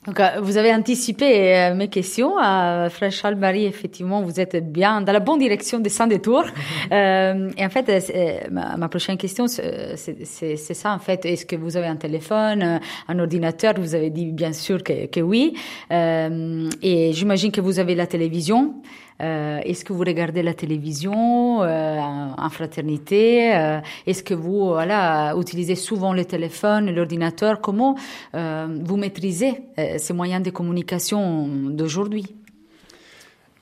Donc, 0.07 0.21
euh, 0.21 0.41
vous 0.43 0.59
avez 0.59 0.73
anticipé 0.75 1.57
euh, 1.57 1.75
mes 1.75 1.89
questions. 1.89 2.39
Euh, 2.39 2.91
Frère 2.91 3.11
Charles 3.11 3.37
Marie, 3.37 3.65
effectivement, 3.65 4.21
vous 4.21 4.39
êtes 4.39 4.71
bien 4.71 5.01
dans 5.01 5.13
la 5.13 5.21
bonne 5.21 5.39
direction 5.39 5.79
des 5.79 5.89
sans 5.89 6.07
détours. 6.07 6.45
euh, 6.93 7.51
et 7.57 7.65
en 7.65 7.71
fait, 7.71 8.51
ma, 8.51 8.89
prochaine 8.89 9.17
question, 9.17 9.47
c'est 9.47 10.57
ça, 10.57 10.93
en 10.93 10.99
fait. 10.99 11.25
Est-ce 11.25 11.47
que 11.47 11.57
vous 11.57 11.77
avez 11.77 11.87
un 11.87 11.97
téléphone, 11.97 12.81
un 13.09 13.19
ordinateur? 13.19 13.75
Vous 13.79 13.95
avez 13.95 14.11
dit 14.11 14.27
bien 14.27 14.53
sûr 14.53 14.83
que, 14.83 15.07
que 15.07 15.21
oui. 15.21 15.55
et 15.91 17.11
j'imagine 17.13 17.51
que 17.51 17.61
vous 17.61 17.79
avez 17.79 17.95
la 17.95 18.07
télévision. 18.07 18.75
Euh, 19.23 19.61
est-ce 19.65 19.85
que 19.85 19.93
vous 19.93 20.01
regardez 20.01 20.43
la 20.43 20.55
télévision 20.55 21.63
euh, 21.63 21.99
en 22.37 22.49
fraternité? 22.51 23.55
Euh, 23.55 23.81
Est-ce 24.07 24.25
que 24.25 24.35
vous 24.35 24.67
voilà, 24.67 25.35
utilisez 25.39 25.77
souvent 25.77 26.13
le 26.13 26.25
téléphone, 26.25 26.91
l'ordinateur? 26.91 27.61
Comment 27.61 27.95
vous 28.33 28.97
maîtrisez 28.97 29.63
ces 29.99 30.13
moyens 30.13 30.43
de 30.43 30.51
communication 30.51 31.47
d'aujourd'hui 31.49 32.27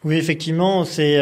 Oui, 0.05 0.17
effectivement, 0.17 0.85
c'est... 0.85 1.19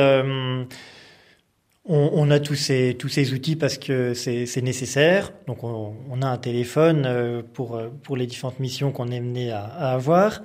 On, 1.92 2.30
a 2.30 2.38
tous 2.38 2.54
ces, 2.54 2.94
tous 2.96 3.08
ces 3.08 3.32
outils 3.32 3.56
parce 3.56 3.76
que 3.76 4.14
c'est 4.14 4.62
nécessaire. 4.62 5.32
Donc 5.48 5.64
on, 5.64 6.22
a 6.22 6.26
un 6.26 6.36
téléphone 6.36 7.42
pour, 7.52 7.80
pour 8.04 8.16
les 8.16 8.26
différentes 8.26 8.60
missions 8.60 8.92
qu'on 8.92 9.08
est 9.08 9.18
mené 9.18 9.50
à, 9.50 9.64
avoir. 9.64 10.40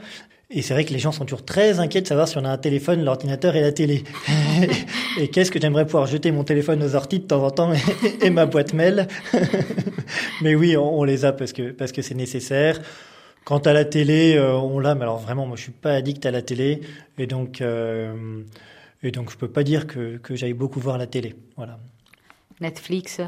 Et 0.52 0.62
c'est 0.62 0.74
vrai 0.76 0.86
que 0.86 0.94
les 0.94 1.00
gens 1.00 1.12
sont 1.12 1.26
toujours 1.26 1.44
très 1.44 1.80
inquiets 1.80 2.02
de 2.02 2.08
savoir 2.08 2.28
si 2.28 2.38
on 2.38 2.46
a 2.46 2.50
un 2.50 2.58
téléphone, 2.58 3.04
l'ordinateur 3.04 3.56
et 3.56 3.62
la 3.62 3.72
télé. 3.72 4.04
et, 5.20 5.28
qu'est-ce 5.30 5.50
que 5.50 5.60
j'aimerais 5.60 5.86
pouvoir 5.86 6.06
jeter 6.06 6.32
mon 6.32 6.44
téléphone 6.44 6.84
aux 6.84 6.96
orties 6.96 7.20
de 7.20 7.26
temps 7.26 7.44
en 7.44 7.50
temps 7.50 7.72
et, 8.22 8.30
ma 8.30 8.46
boîte 8.46 8.74
mail? 8.74 9.08
mais 10.42 10.54
oui, 10.54 10.78
on, 10.78 11.04
les 11.04 11.26
a 11.26 11.34
parce 11.34 11.52
que 11.52 11.72
parce 11.72 11.92
que 11.92 12.04
c'est 12.04 12.14
nécessaire. 12.14 12.80
Quant 13.46 13.60
à 13.60 13.74
la 13.74 13.86
télé, 13.86 14.36
euh, 14.36 14.58
on 14.58 14.80
l'a, 14.80 14.96
mais 14.96 15.04
alors 15.04 15.20
vraiment, 15.20 15.46
moi, 15.46 15.56
je 15.56 15.62
suis 15.62 15.72
pas 15.72 15.94
addict 15.94 16.26
à 16.26 16.32
la 16.32 16.42
télé, 16.42 16.82
et 17.20 17.28
donc 17.28 17.62
euh, 17.62 18.44
et 19.04 19.12
donc 19.12 19.32
je 19.32 19.38
peux 19.38 19.48
pas 19.48 19.64
dire 19.64 19.86
que 19.86 20.18
que 20.18 20.36
j'aille 20.36 20.54
beaucoup 20.54 20.80
voir 20.80 20.98
la 20.98 21.06
télé. 21.06 21.36
Voilà. 21.56 21.78
Netflix. 22.60 23.22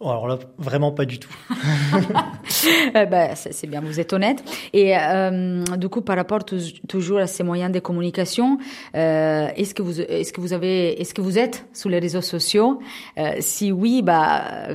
Oh, 0.00 0.08
alors 0.08 0.26
là, 0.28 0.38
vraiment 0.56 0.92
pas 0.92 1.04
du 1.04 1.18
tout. 1.18 1.34
Ben, 2.94 3.34
c'est 3.34 3.66
bien, 3.66 3.80
vous 3.80 4.00
êtes 4.00 4.12
honnête. 4.12 4.42
Et 4.72 4.96
euh, 4.96 5.62
du 5.76 5.88
coup, 5.88 6.00
par 6.02 6.16
rapport 6.16 6.40
toujours 6.44 7.18
à 7.18 7.26
ces 7.26 7.42
moyens 7.42 7.72
de 7.72 7.78
communication, 7.80 8.58
euh, 8.94 9.48
est-ce 9.56 9.74
que 9.74 9.82
vous, 9.82 10.00
est-ce 10.00 10.32
que 10.32 10.40
vous 10.40 10.52
avez, 10.52 11.00
est-ce 11.00 11.14
que 11.14 11.20
vous 11.20 11.38
êtes 11.38 11.66
sur 11.72 11.88
les 11.88 11.98
réseaux 11.98 12.20
sociaux? 12.20 12.80
Euh, 13.18 13.32
Si 13.40 13.72
oui, 13.72 14.02
bah, 14.02 14.68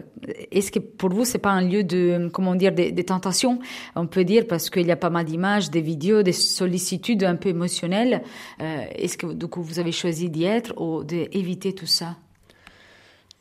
est-ce 0.51 0.71
que 0.71 0.79
pour 0.79 1.09
vous 1.09 1.25
c'est 1.25 1.39
pas 1.39 1.51
un 1.51 1.61
lieu 1.61 1.83
de, 1.83 2.29
comment 2.33 2.55
dire, 2.55 2.73
de, 2.73 2.91
de 2.91 3.01
tentation 3.01 3.59
On 3.95 4.07
peut 4.07 4.23
dire 4.23 4.45
parce 4.47 4.69
qu'il 4.69 4.85
y 4.87 4.91
a 4.91 4.95
pas 4.95 5.09
mal 5.09 5.25
d'images, 5.25 5.69
des 5.69 5.81
vidéos, 5.81 6.23
des 6.23 6.33
sollicitudes 6.33 7.23
un 7.23 7.35
peu 7.35 7.49
émotionnelles. 7.49 8.23
Est-ce 8.59 9.17
que 9.17 9.27
du 9.33 9.47
coup 9.47 9.61
vous 9.61 9.79
avez 9.79 9.91
choisi 9.91 10.29
d'y 10.29 10.45
être 10.45 10.73
ou 10.79 11.03
d'éviter 11.03 11.73
tout 11.73 11.85
ça? 11.87 12.15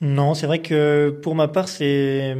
Non, 0.04 0.34
c'est 0.34 0.46
vrai 0.46 0.60
que 0.60 1.08
pour 1.22 1.34
ma 1.34 1.48
part, 1.48 1.66
c'est 1.68 2.36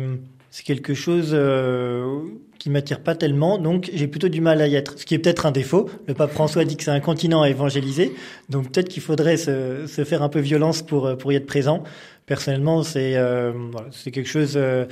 quelque 0.64 0.92
chose 0.92 1.30
euh, 1.32 2.20
qui 2.58 2.68
m'attire 2.68 3.00
pas 3.00 3.14
tellement, 3.14 3.56
donc 3.56 3.90
j'ai 3.94 4.06
plutôt 4.06 4.28
du 4.28 4.42
mal 4.42 4.60
à 4.60 4.66
y 4.66 4.74
être. 4.74 4.98
Ce 4.98 5.06
qui 5.06 5.14
est 5.14 5.18
peut-être 5.18 5.46
un 5.46 5.50
défaut. 5.50 5.88
Le 6.06 6.12
pape 6.12 6.30
François 6.30 6.66
dit 6.66 6.76
que 6.76 6.84
c'est 6.84 6.90
un 6.90 7.00
continent 7.00 7.40
à 7.40 7.48
évangéliser, 7.48 8.14
donc 8.50 8.70
peut-être 8.70 8.90
qu'il 8.90 9.02
faudrait 9.02 9.38
se, 9.38 9.86
se, 9.86 10.04
faire 10.04 10.22
un 10.22 10.28
peu 10.28 10.40
violence 10.40 10.82
pour 10.82 11.16
pour 11.16 11.32
y 11.32 11.36
être 11.36 11.46
présent. 11.46 11.82
Personnellement, 12.26 12.82
c'est 12.82 13.16
euh, 13.16 13.52
c'est 13.92 14.10
quelque 14.10 14.28
chose. 14.28 14.54
Euh, 14.56 14.84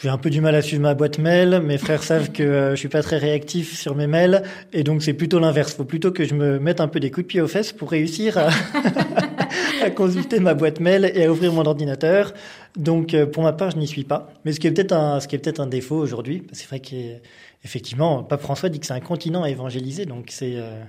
j'ai 0.00 0.10
un 0.10 0.18
peu 0.18 0.30
du 0.30 0.40
mal 0.40 0.54
à 0.54 0.62
suivre 0.62 0.82
ma 0.82 0.94
boîte 0.94 1.18
mail. 1.18 1.60
Mes 1.64 1.78
frères 1.78 2.04
savent 2.04 2.30
que 2.30 2.44
euh, 2.44 2.70
je 2.72 2.76
suis 2.76 2.88
pas 2.88 3.02
très 3.02 3.18
réactif 3.18 3.76
sur 3.76 3.96
mes 3.96 4.06
mails, 4.06 4.44
et 4.72 4.84
donc 4.84 5.02
c'est 5.02 5.14
plutôt 5.14 5.40
l'inverse. 5.40 5.74
Faut 5.74 5.84
plutôt 5.84 6.12
que 6.12 6.24
je 6.24 6.34
me 6.34 6.60
mette 6.60 6.80
un 6.80 6.86
peu 6.86 7.00
des 7.00 7.10
coups 7.10 7.24
de 7.24 7.28
pied 7.28 7.40
aux 7.40 7.48
fesses 7.48 7.72
pour 7.72 7.90
réussir 7.90 8.38
à 8.38 8.50
à 9.88 9.90
consulter 9.90 10.38
ma 10.38 10.54
boîte 10.54 10.80
mail 10.80 11.10
et 11.14 11.24
à 11.24 11.32
ouvrir 11.32 11.52
mon 11.52 11.64
ordinateur. 11.64 12.34
Donc, 12.76 13.14
euh, 13.14 13.26
pour 13.26 13.42
ma 13.42 13.52
part, 13.52 13.70
je 13.70 13.78
n'y 13.78 13.86
suis 13.86 14.04
pas. 14.04 14.32
Mais 14.44 14.52
ce 14.52 14.60
qui 14.60 14.66
est 14.66 14.70
peut-être 14.70 15.60
un, 15.60 15.66
défaut 15.66 15.96
aujourd'hui, 15.96 16.46
c'est 16.52 16.66
vrai 16.68 16.80
qu'effectivement, 16.80 18.22
Pape 18.22 18.42
François 18.42 18.68
dit 18.68 18.80
que 18.80 18.86
c'est 18.86 18.92
un 18.92 19.00
continent 19.00 19.42
à 19.42 19.50
évangéliser, 19.50 20.04
donc 20.04 20.26
c'est 20.28 20.54
euh, 20.56 20.82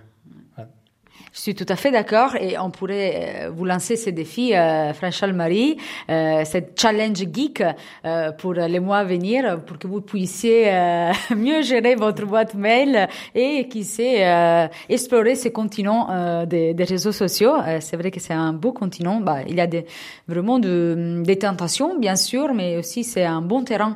je 1.33 1.39
suis 1.39 1.55
tout 1.55 1.65
à 1.69 1.75
fait 1.75 1.91
d'accord 1.91 2.35
et 2.35 2.57
on 2.57 2.71
pourrait 2.71 3.45
euh, 3.45 3.49
vous 3.49 3.65
lancer 3.65 3.95
ce 3.95 4.09
défi, 4.09 4.55
euh, 4.55 4.93
Franchal 4.93 5.33
Marie, 5.33 5.77
euh, 6.09 6.43
cette 6.43 6.79
challenge 6.79 7.17
geek 7.31 7.63
euh, 8.05 8.31
pour 8.31 8.53
les 8.53 8.79
mois 8.79 8.97
à 8.97 9.03
venir, 9.03 9.61
pour 9.65 9.77
que 9.77 9.87
vous 9.87 10.01
puissiez 10.01 10.71
euh, 10.73 11.11
mieux 11.35 11.61
gérer 11.61 11.95
votre 11.95 12.25
boîte 12.25 12.55
mail 12.55 13.07
et 13.35 13.67
qui 13.67 13.83
sait 13.83 14.27
euh, 14.27 14.67
explorer 14.87 15.35
ce 15.35 15.49
continent 15.49 16.45
des, 16.45 16.73
des, 16.73 16.83
réseaux 16.83 17.11
sociaux. 17.11 17.53
c'est 17.79 17.97
vrai 17.97 18.11
que 18.11 18.19
c'est 18.19 18.33
un 18.33 18.53
beau 18.53 18.71
continent. 18.71 19.19
Bah, 19.21 19.39
il 19.47 19.55
y 19.55 19.61
a 19.61 19.67
des, 19.67 19.85
vraiment 20.27 20.59
de, 20.59 21.21
des 21.23 21.37
tentations, 21.37 21.97
bien 21.99 22.15
sûr, 22.15 22.53
mais 22.53 22.77
aussi 22.77 23.03
c'est 23.03 23.23
un 23.23 23.41
bon 23.41 23.63
terrain 23.63 23.95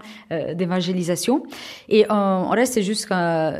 d'évangélisation. 0.53 1.43
Et 1.89 2.05
on 2.09 2.49
reste 2.49 2.81
juste, 2.81 3.11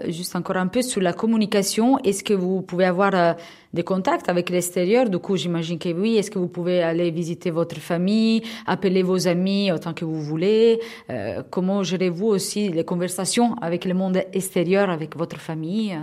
juste 0.07 0.35
encore 0.35 0.57
un 0.57 0.67
peu 0.67 0.81
sur 0.81 1.01
la 1.01 1.13
communication. 1.13 1.97
Est-ce 1.99 2.23
que 2.23 2.33
vous 2.33 2.61
pouvez 2.61 2.85
avoir 2.85 3.35
des 3.73 3.83
contacts 3.83 4.29
avec 4.29 4.49
l'extérieur. 4.49 5.09
Du 5.09 5.17
coup, 5.19 5.35
j'imagine 5.35 5.79
que 5.79 5.89
oui. 5.89 6.17
Est-ce 6.17 6.31
que 6.31 6.39
vous 6.39 6.47
pouvez 6.47 6.81
aller 6.81 7.11
visiter 7.11 7.51
votre 7.51 7.79
famille, 7.79 8.41
appeler 8.67 9.03
vos 9.03 9.27
amis 9.27 9.71
autant 9.71 9.93
que 9.93 10.05
vous 10.05 10.21
voulez? 10.21 10.79
Euh, 11.09 11.43
Comment 11.49 11.83
gérez-vous 11.83 12.27
aussi 12.27 12.69
les 12.69 12.83
conversations 12.83 13.55
avec 13.61 13.85
le 13.85 13.93
monde 13.93 14.23
extérieur, 14.33 14.89
avec 14.89 15.15
votre 15.15 15.39
famille? 15.39 15.97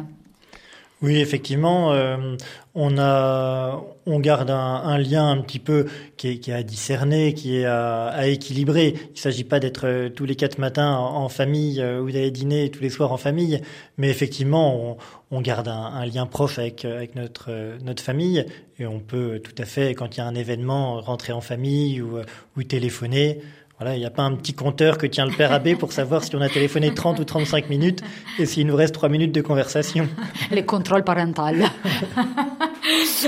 Oui, 1.02 1.16
effectivement, 1.16 1.92
euh, 1.92 2.37
on 2.75 2.99
a, 2.99 3.83
on 4.04 4.21
garde 4.21 4.50
un, 4.50 4.57
un, 4.85 4.99
lien 4.99 5.30
un 5.30 5.40
petit 5.40 5.59
peu 5.59 5.87
qui 6.19 6.28
est, 6.28 6.38
qui 6.38 6.50
est 6.50 6.54
à 6.54 6.62
discerner, 6.62 7.33
qui 7.33 7.57
est 7.57 7.64
à, 7.64 8.09
à 8.09 8.26
équilibrer. 8.26 8.95
Il 9.14 9.19
s'agit 9.19 9.45
pas 9.45 9.61
d'être 9.61 9.87
euh, 9.87 10.09
tous 10.11 10.26
les 10.26 10.37
quatre 10.37 10.59
matins 10.59 10.95
en, 10.95 11.30
famille 11.30 11.80
euh, 11.80 12.02
ou 12.02 12.11
d'aller 12.11 12.30
dîner 12.30 12.71
tous 12.71 12.83
les 12.83 12.90
soirs 12.90 13.12
en 13.12 13.16
famille, 13.16 13.62
mais 13.97 14.11
effectivement, 14.11 14.76
on, 14.76 14.97
on 15.30 15.40
garde 15.40 15.69
un, 15.69 15.87
un, 15.87 16.04
lien 16.04 16.26
proche 16.26 16.59
avec, 16.59 16.85
avec 16.85 17.14
notre, 17.14 17.50
notre 17.83 18.02
famille 18.02 18.45
et 18.79 18.87
on 18.87 19.01
peut 19.01 19.40
tout 19.42 19.55
à 19.57 19.64
fait, 19.64 19.94
quand 19.94 20.16
il 20.16 20.18
y 20.18 20.22
a 20.22 20.27
un 20.27 20.35
événement, 20.35 21.01
rentrer 21.01 21.33
en 21.33 21.40
famille 21.40 22.03
ou, 22.03 22.18
ou 22.59 22.62
téléphoner. 22.62 23.40
Voilà, 23.81 23.97
il 23.97 24.01
n'y 24.01 24.05
a 24.05 24.11
pas 24.11 24.25
un 24.25 24.35
petit 24.35 24.53
compteur 24.53 24.99
que 24.99 25.07
tient 25.07 25.25
le 25.25 25.33
père 25.33 25.53
abbé 25.53 25.75
pour 25.75 25.93
savoir 25.93 26.23
si 26.23 26.37
on 26.37 26.43
a 26.43 26.51
téléphoné 26.51 26.93
30 26.93 27.19
ou 27.19 27.25
35 27.25 27.71
minutes 27.71 28.03
et 28.38 28.45
s'il 28.45 28.66
nous 28.66 28.77
reste 28.77 28.93
3 28.93 29.09
minutes 29.09 29.33
de 29.33 29.40
conversation. 29.40 30.07
Les 30.51 30.66
contrôles 30.66 31.03
parentaux. 31.03 31.43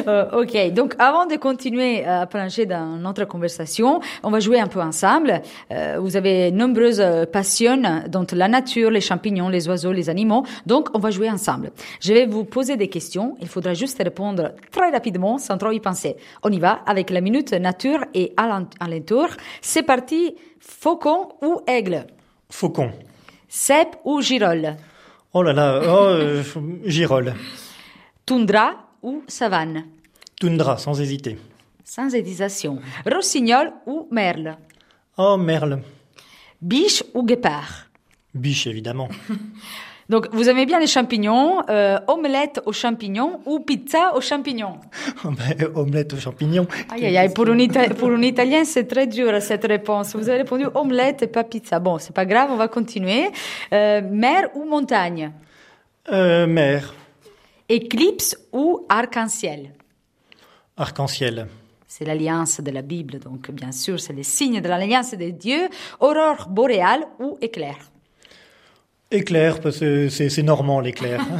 Euh, 0.09 0.43
ok, 0.43 0.73
donc 0.73 0.95
avant 0.99 1.27
de 1.27 1.37
continuer 1.37 2.05
à 2.05 2.27
plonger 2.27 2.65
dans 2.65 2.97
notre 2.97 3.27
conversation, 3.27 4.01
on 4.23 4.31
va 4.31 4.41
jouer 4.41 4.59
un 4.59 4.67
peu 4.67 4.81
ensemble. 4.81 5.43
Euh, 5.71 5.99
vous 6.01 6.17
avez 6.17 6.51
nombreuses 6.51 7.05
passions, 7.31 8.03
dont 8.09 8.27
la 8.33 8.49
nature, 8.49 8.91
les 8.91 9.03
champignons, 9.03 9.51
les 9.51 9.69
oiseaux, 9.69 9.93
les 9.93 10.09
animaux. 10.09 10.45
Donc 10.65 10.89
on 10.95 10.99
va 10.99 11.11
jouer 11.11 11.31
ensemble. 11.31 11.71
Je 12.01 12.13
vais 12.15 12.27
vous 12.27 12.45
poser 12.45 12.77
des 12.77 12.89
questions. 12.89 13.37
Il 13.43 13.49
faudra 13.49 13.75
juste 13.75 14.03
répondre 14.03 14.53
très 14.73 14.91
rapidement, 14.91 15.37
sans 15.37 15.59
trop 15.59 15.71
y 15.71 15.81
penser. 15.81 16.17
On 16.43 16.51
y 16.51 16.59
va 16.59 16.81
avec 16.87 17.11
la 17.11 17.21
minute 17.21 17.53
nature 17.53 18.05
et 18.15 18.33
alentour. 18.39 19.29
C'est 19.61 19.83
parti. 19.83 20.35
Faucon 20.61 21.29
ou 21.43 21.61
aigle? 21.67 22.07
Faucon. 22.51 22.93
Cèpe 23.49 23.97
ou 24.05 24.21
girole 24.21 24.77
Oh 25.35 25.43
là 25.43 25.53
là, 25.53 25.81
oh, 25.83 26.09
euh, 26.09 26.43
girole. 26.85 27.35
Toundra 28.27 28.89
ou 29.03 29.23
savane? 29.27 29.85
Toundra, 30.39 30.77
sans 30.77 31.01
hésiter. 31.01 31.39
Sans 31.85 32.15
hésitation. 32.15 32.81
Rossignol 33.07 33.73
ou 33.87 34.09
merle? 34.11 34.59
Oh, 35.17 35.37
merle. 35.37 35.83
Biche 36.61 37.03
ou 37.15 37.23
guépard? 37.25 37.87
Biche, 38.35 38.67
évidemment. 38.67 39.09
Donc, 40.13 40.29
vous 40.31 40.51
aimez 40.51 40.67
bien 40.67 40.79
les 40.79 40.87
champignons, 40.87 41.63
euh, 41.71 41.99
omelette 42.07 42.61
aux 42.67 42.73
champignons 42.75 43.41
ou 43.47 43.61
pizza 43.61 44.15
aux 44.15 44.21
champignons? 44.21 44.77
Ben, 45.25 45.71
Omelette 45.75 46.13
aux 46.13 46.19
champignons. 46.19 46.67
Aïe, 46.91 47.07
aïe, 47.07 47.17
aïe, 47.17 47.33
pour, 47.33 47.49
un 47.49 47.67
pour 47.99 48.11
un 48.11 48.21
Italien, 48.21 48.63
c'est 48.67 48.85
très 48.85 49.07
dur 49.07 49.41
cette 49.41 49.65
réponse. 49.65 50.15
Vous 50.15 50.29
avez 50.29 50.43
répondu 50.43 50.67
omelette 50.75 51.23
et 51.23 51.29
pas 51.29 51.45
pizza. 51.45 51.79
Bon, 51.79 51.97
c'est 51.99 52.15
pas 52.15 52.27
grave, 52.27 52.51
on 52.53 52.57
va 52.57 52.69
continuer. 52.69 53.31
Euh, 53.73 54.03
mer 54.03 54.51
ou 54.55 54.65
montagne? 54.67 55.33
Euh, 56.13 56.47
Mer. 56.47 56.93
Éclipse 57.71 58.37
ou 58.53 58.85
arc-en-ciel? 58.91 59.73
Arc-en-ciel. 60.77 61.47
C'est 61.89 62.05
l'alliance 62.05 62.61
de 62.61 62.71
la 62.71 62.83
Bible, 62.83 63.19
donc 63.19 63.51
bien 63.51 63.73
sûr, 63.73 63.99
c'est 63.99 64.13
le 64.13 64.23
signe 64.23 64.61
de 64.61 64.69
l'alliance 64.69 65.15
des 65.15 65.33
dieux. 65.33 65.69
Aurore 66.01 66.49
boréale 66.51 67.07
ou 67.19 67.39
éclair? 67.41 67.92
Éclair, 69.13 69.61
parce 69.61 69.79
que 69.79 70.09
c'est 70.09 70.43
normand 70.43 70.81
l'éclair. 70.81 71.21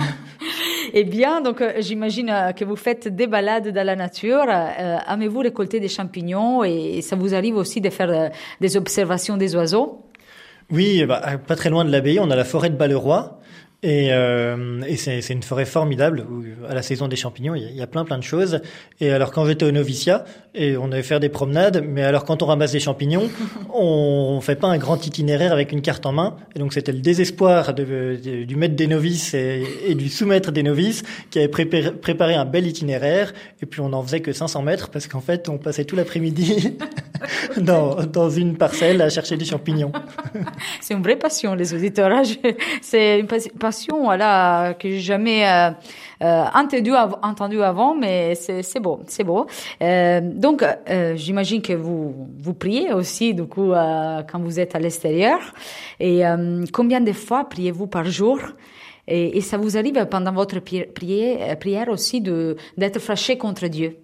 eh 0.93 1.05
bien, 1.05 1.41
donc 1.41 1.61
euh, 1.61 1.73
j'imagine 1.79 2.31
euh, 2.31 2.53
que 2.53 2.65
vous 2.65 2.77
faites 2.77 3.09
des 3.09 3.27
balades 3.27 3.69
dans 3.69 3.87
la 3.87 3.97
nature. 3.97 4.45
Euh, 4.49 4.99
Aimez-vous 5.09 5.41
récolter 5.41 5.81
des 5.81 5.89
champignons 5.89 6.65
et 6.65 7.01
ça 7.03 7.17
vous 7.17 7.35
arrive 7.35 7.57
aussi 7.57 7.81
de 7.81 7.91
faire 7.91 8.31
des 8.61 8.77
observations 8.77 9.37
des 9.37 9.57
oiseaux? 9.57 10.03
Oui, 10.71 11.05
bah, 11.05 11.39
pas 11.47 11.57
très 11.57 11.71
loin 11.71 11.85
de 11.85 11.91
l'abbaye, 11.91 12.19
on 12.21 12.31
a 12.31 12.37
la 12.37 12.45
forêt 12.45 12.71
de 12.71 12.77
Balleroy. 12.77 13.39
Et, 13.85 14.13
euh, 14.13 14.81
et 14.87 14.97
c'est, 14.97 15.19
une 15.31 15.43
forêt 15.43 15.65
formidable 15.65 16.25
où, 16.31 16.45
à 16.69 16.75
la 16.75 16.83
saison 16.83 17.09
des 17.09 17.17
champignons, 17.17 17.57
il 17.57 17.75
y, 17.75 17.83
a, 17.83 17.87
plein 17.89 18.05
plein 18.05 18.17
de 18.17 18.23
choses. 18.23 18.61
Et 19.01 19.11
alors 19.11 19.33
quand 19.33 19.45
j'étais 19.45 19.65
au 19.65 19.73
noviciat, 19.73 20.25
et 20.55 20.77
on 20.77 20.93
allait 20.93 21.03
faire 21.03 21.19
des 21.19 21.29
promenades, 21.29 21.85
mais 21.85 22.03
alors 22.03 22.25
quand 22.25 22.43
on 22.43 22.47
ramasse 22.47 22.71
des 22.71 22.79
champignons, 22.79 23.29
on 23.75 24.41
fait 24.41 24.55
pas 24.55 24.69
un 24.69 24.79
grand 24.79 25.05
itinéraire 25.05 25.53
avec 25.53 25.73
une 25.73 25.83
carte 25.83 26.07
en 26.07 26.13
main. 26.13 26.37
Et 26.55 26.61
donc 26.61 26.75
c'était 26.75 26.93
le 26.93 27.01
désespoir 27.01 27.75
de, 27.75 28.45
du 28.45 28.55
maître 28.55 28.77
des 28.77 28.87
novices 28.87 29.35
et, 29.35 29.65
et, 29.85 29.97
du 29.97 30.09
sous-maître 30.09 30.53
des 30.53 30.63
novices 30.63 31.03
qui 31.31 31.41
avait 31.41 31.49
préparé, 31.49 31.91
préparé 31.91 32.35
un 32.37 32.45
bel 32.45 32.69
itinéraire. 32.69 33.33
Et 33.63 33.67
puis 33.67 33.81
on 33.81 33.93
en 33.93 34.03
faisait 34.05 34.21
que 34.21 34.33
500 34.33 34.63
mètres 34.63 34.91
parce 34.91 35.09
qu'en 35.09 35.21
fait 35.21 35.49
on 35.49 35.59
passait 35.59 35.85
tout 35.85 35.97
l'après-midi 35.97 36.77
dans, 37.57 37.97
dans 38.05 38.31
une 38.31 38.57
parcelle 38.57 39.03
à 39.03 39.09
chercher 39.09 39.37
des 39.37 39.45
champignons. 39.45 39.91
c'est 40.81 40.95
une 40.95 41.03
vraie 41.03 41.17
passion 41.17 41.57
les 41.57 41.75
auditeurs. 41.75 42.13
Hein. 42.13 42.23
C'est 42.81 43.19
une 43.19 43.27
passion 43.27 43.72
voilà, 44.03 44.75
que 44.79 44.99
jamais 44.99 45.47
euh, 45.47 45.71
euh, 46.23 46.45
entendu, 46.55 47.63
avant, 47.63 47.95
mais 47.95 48.35
c'est 48.35 48.81
beau, 48.81 49.01
c'est 49.07 49.25
beau. 49.25 49.47
Euh, 49.83 50.21
donc, 50.23 50.65
j'imagine 51.15 51.63
que 51.63 51.73
vous 51.73 52.29
vous 52.39 52.55
priez 52.55 52.93
aussi, 52.93 53.35
du 53.35 53.45
coup, 53.45 53.73
quand 53.73 54.39
vous 54.39 54.61
êtes 54.61 54.75
à 54.75 54.79
l'extérieur. 54.79 55.39
Et 56.01 56.23
combien 56.73 57.01
de 57.01 57.13
fois 57.13 57.45
priez-vous 57.49 57.87
par 57.87 58.05
jour? 58.05 58.39
Et, 59.09 59.41
ça 59.41 59.57
vous 59.57 59.77
arrive 59.77 60.07
pendant 60.07 60.33
votre 60.33 60.61
prière, 60.61 61.89
aussi 61.89 62.21
d'être 62.21 63.01
fâché 63.01 63.37
contre 63.37 63.67
Dieu? 63.67 63.97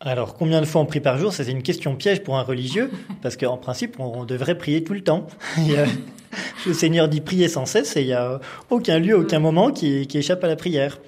Alors, 0.00 0.34
combien 0.34 0.60
de 0.60 0.66
fois 0.66 0.82
on 0.82 0.86
prie 0.86 1.00
par 1.00 1.16
jour? 1.16 1.32
C'est 1.32 1.50
une 1.50 1.62
question 1.62 1.96
piège 1.96 2.22
pour 2.22 2.36
un 2.36 2.42
religieux, 2.42 2.90
parce 3.22 3.36
qu'en 3.36 3.56
principe, 3.56 3.98
on 3.98 4.24
devrait 4.24 4.58
prier 4.58 4.84
tout 4.84 4.92
le 4.92 5.02
temps. 5.02 5.26
le 6.66 6.72
Seigneur 6.72 7.08
dit 7.08 7.20
prier 7.20 7.48
sans 7.48 7.66
cesse 7.66 7.96
et 7.96 8.02
il 8.02 8.06
n'y 8.06 8.12
a 8.12 8.40
aucun 8.70 8.98
lieu, 8.98 9.16
aucun 9.16 9.38
moment 9.38 9.70
qui, 9.70 10.06
qui 10.06 10.18
échappe 10.18 10.42
à 10.44 10.48
la 10.48 10.56
prière. 10.56 10.98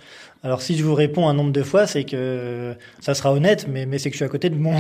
Alors 0.43 0.63
si 0.63 0.77
je 0.77 0.85
vous 0.85 0.95
réponds 0.95 1.29
un 1.29 1.35
nombre 1.35 1.51
de 1.51 1.63
fois, 1.63 1.87
c'est 1.87 2.05
que 2.05 2.75
ça 3.01 3.15
sera 3.15 3.33
honnête, 3.33 3.67
mais, 3.69 3.85
mais 3.85 3.99
c'est 3.99 4.11
que 4.11 4.15
je 4.15 4.19
suis 4.19 4.25
à 4.25 4.29
côté 4.29 4.49
de 4.49 4.55
mon... 4.55 4.75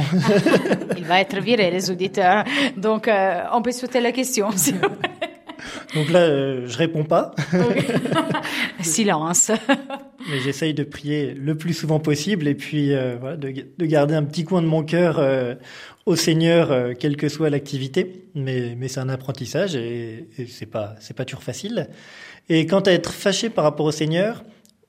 Il 0.96 1.04
va 1.04 1.20
être 1.20 1.40
viré, 1.40 1.70
les 1.70 1.90
auditeurs. 1.90 2.44
Donc 2.76 3.08
euh, 3.08 3.40
on 3.52 3.62
peut 3.62 3.72
sauter 3.72 4.00
la 4.00 4.12
question. 4.12 4.48
Donc 5.94 6.10
là, 6.10 6.20
euh, 6.20 6.66
je 6.66 6.76
réponds 6.76 7.04
pas. 7.04 7.34
Silence. 8.80 9.50
Mais 10.30 10.40
j'essaye 10.40 10.74
de 10.74 10.82
prier 10.82 11.34
le 11.34 11.56
plus 11.56 11.74
souvent 11.74 12.00
possible 12.00 12.48
et 12.48 12.54
puis 12.54 12.92
euh, 12.92 13.16
voilà, 13.20 13.36
de, 13.36 13.52
de, 13.76 13.86
garder 13.86 14.14
un 14.14 14.24
petit 14.24 14.44
coin 14.44 14.62
de 14.62 14.66
mon 14.66 14.82
cœur 14.82 15.20
au 16.04 16.16
Seigneur, 16.16 16.96
quelle 16.98 17.16
que 17.16 17.28
soit 17.28 17.50
l'activité. 17.50 18.28
Mais, 18.34 18.74
mais 18.76 18.88
c'est 18.88 19.00
un 19.00 19.08
apprentissage 19.08 19.76
et, 19.76 20.28
et 20.38 20.46
c'est 20.46 20.66
pas 20.66 20.94
c'est 21.00 21.14
pas 21.14 21.24
toujours 21.24 21.42
facile. 21.42 21.88
Et 22.48 22.66
quant 22.66 22.80
à 22.80 22.92
être 22.92 23.12
fâché 23.12 23.50
par 23.50 23.64
rapport 23.64 23.86
au 23.86 23.92
Seigneur, 23.92 24.42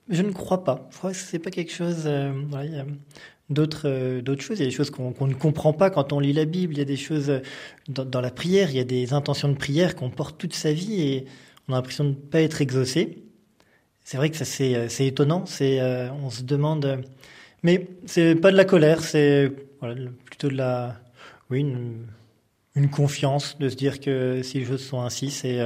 je 0.09 0.21
ne 0.21 0.31
crois 0.31 0.63
pas. 0.63 0.87
Je 0.91 0.97
crois 0.97 1.11
que 1.11 1.17
c'est 1.17 1.39
pas 1.39 1.51
quelque 1.51 1.71
chose. 1.71 2.03
Euh, 2.05 2.31
voilà, 2.49 2.85
d'autres 3.49 3.87
euh, 3.87 4.21
d'autres 4.21 4.41
choses. 4.41 4.59
Il 4.59 4.63
y 4.63 4.65
a 4.65 4.69
des 4.69 4.75
choses 4.75 4.89
qu'on 4.89 5.27
ne 5.27 5.33
comprend 5.33 5.73
pas 5.73 5.89
quand 5.89 6.13
on 6.13 6.19
lit 6.19 6.33
la 6.33 6.45
Bible. 6.45 6.73
Il 6.73 6.79
y 6.79 6.81
a 6.81 6.85
des 6.85 6.97
choses 6.97 7.29
euh, 7.29 7.39
dans, 7.87 8.21
la 8.21 8.31
prière. 8.31 8.69
Il 8.69 8.77
y 8.77 8.79
a 8.79 8.83
des 8.83 9.13
intentions 9.13 9.49
de 9.49 9.55
prière 9.55 9.95
qu'on 9.95 10.09
porte 10.09 10.37
toute 10.37 10.53
sa 10.53 10.71
vie 10.73 11.01
et 11.01 11.25
on 11.67 11.73
a 11.73 11.77
l'impression 11.77 12.03
de 12.03 12.09
ne 12.09 12.15
pas 12.15 12.41
être 12.41 12.61
exaucé. 12.61 13.23
C'est 14.03 14.17
vrai 14.17 14.29
que 14.29 14.37
ça 14.37 14.45
c'est 14.45 15.05
étonnant. 15.05 15.43
On 15.43 16.29
se 16.29 16.43
demande. 16.43 17.03
Mais 17.63 17.89
c'est 18.05 18.35
pas 18.35 18.51
de 18.51 18.57
la 18.57 18.63
colère. 18.65 19.01
C'est 19.01 19.51
plutôt 20.25 20.47
de 20.49 20.55
la 20.55 20.95
oui 21.49 21.59
une, 21.61 22.89
confiance 22.91 23.57
de 23.57 23.69
se 23.69 23.75
dire 23.75 23.99
que 23.99 24.41
si 24.43 24.59
les 24.59 24.65
choses 24.65 24.85
sont 24.85 25.01
ainsi, 25.01 25.29
c'est 25.29 25.59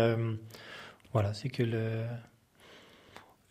voilà, 1.13 1.35
c'est 1.35 1.49
que 1.49 1.61
le 1.61 2.03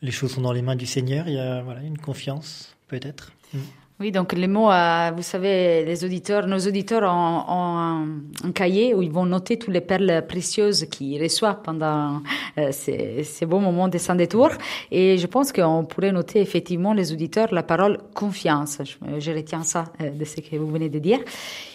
les 0.02 0.10
choses 0.10 0.32
sont 0.32 0.40
dans 0.40 0.52
les 0.52 0.62
mains 0.62 0.76
du 0.76 0.86
Seigneur. 0.86 1.28
Il 1.28 1.34
y 1.34 1.38
a 1.38 1.62
voilà, 1.62 1.82
une 1.82 1.98
confiance, 1.98 2.76
peut-être. 2.88 3.32
Mm. 3.52 3.58
Oui, 4.00 4.12
donc 4.12 4.32
les 4.32 4.46
mots, 4.46 4.70
euh, 4.70 5.10
vous 5.14 5.20
savez, 5.20 5.84
les 5.84 6.06
auditeurs, 6.06 6.46
nos 6.46 6.58
auditeurs 6.58 7.02
ont, 7.02 7.44
ont 7.46 8.06
un, 8.46 8.52
cahier 8.52 8.94
où 8.94 9.02
ils 9.02 9.10
vont 9.10 9.26
noter 9.26 9.58
toutes 9.58 9.74
les 9.74 9.82
perles 9.82 10.24
précieuses 10.26 10.86
qu'ils 10.86 11.22
reçoivent 11.22 11.60
pendant 11.62 12.22
euh, 12.56 12.72
ces, 12.72 13.24
ces, 13.24 13.44
beaux 13.44 13.58
moments 13.58 13.88
de 13.88 13.98
sans 13.98 14.14
détour. 14.14 14.48
Et 14.90 15.18
je 15.18 15.26
pense 15.26 15.52
qu'on 15.52 15.84
pourrait 15.84 16.12
noter 16.12 16.40
effectivement, 16.40 16.94
les 16.94 17.12
auditeurs, 17.12 17.52
la 17.52 17.62
parole 17.62 17.98
confiance. 18.14 18.78
Je, 18.82 19.20
je 19.20 19.32
retiens 19.32 19.64
ça 19.64 19.92
euh, 20.00 20.08
de 20.08 20.24
ce 20.24 20.40
que 20.40 20.56
vous 20.56 20.70
venez 20.70 20.88
de 20.88 20.98
dire. 20.98 21.18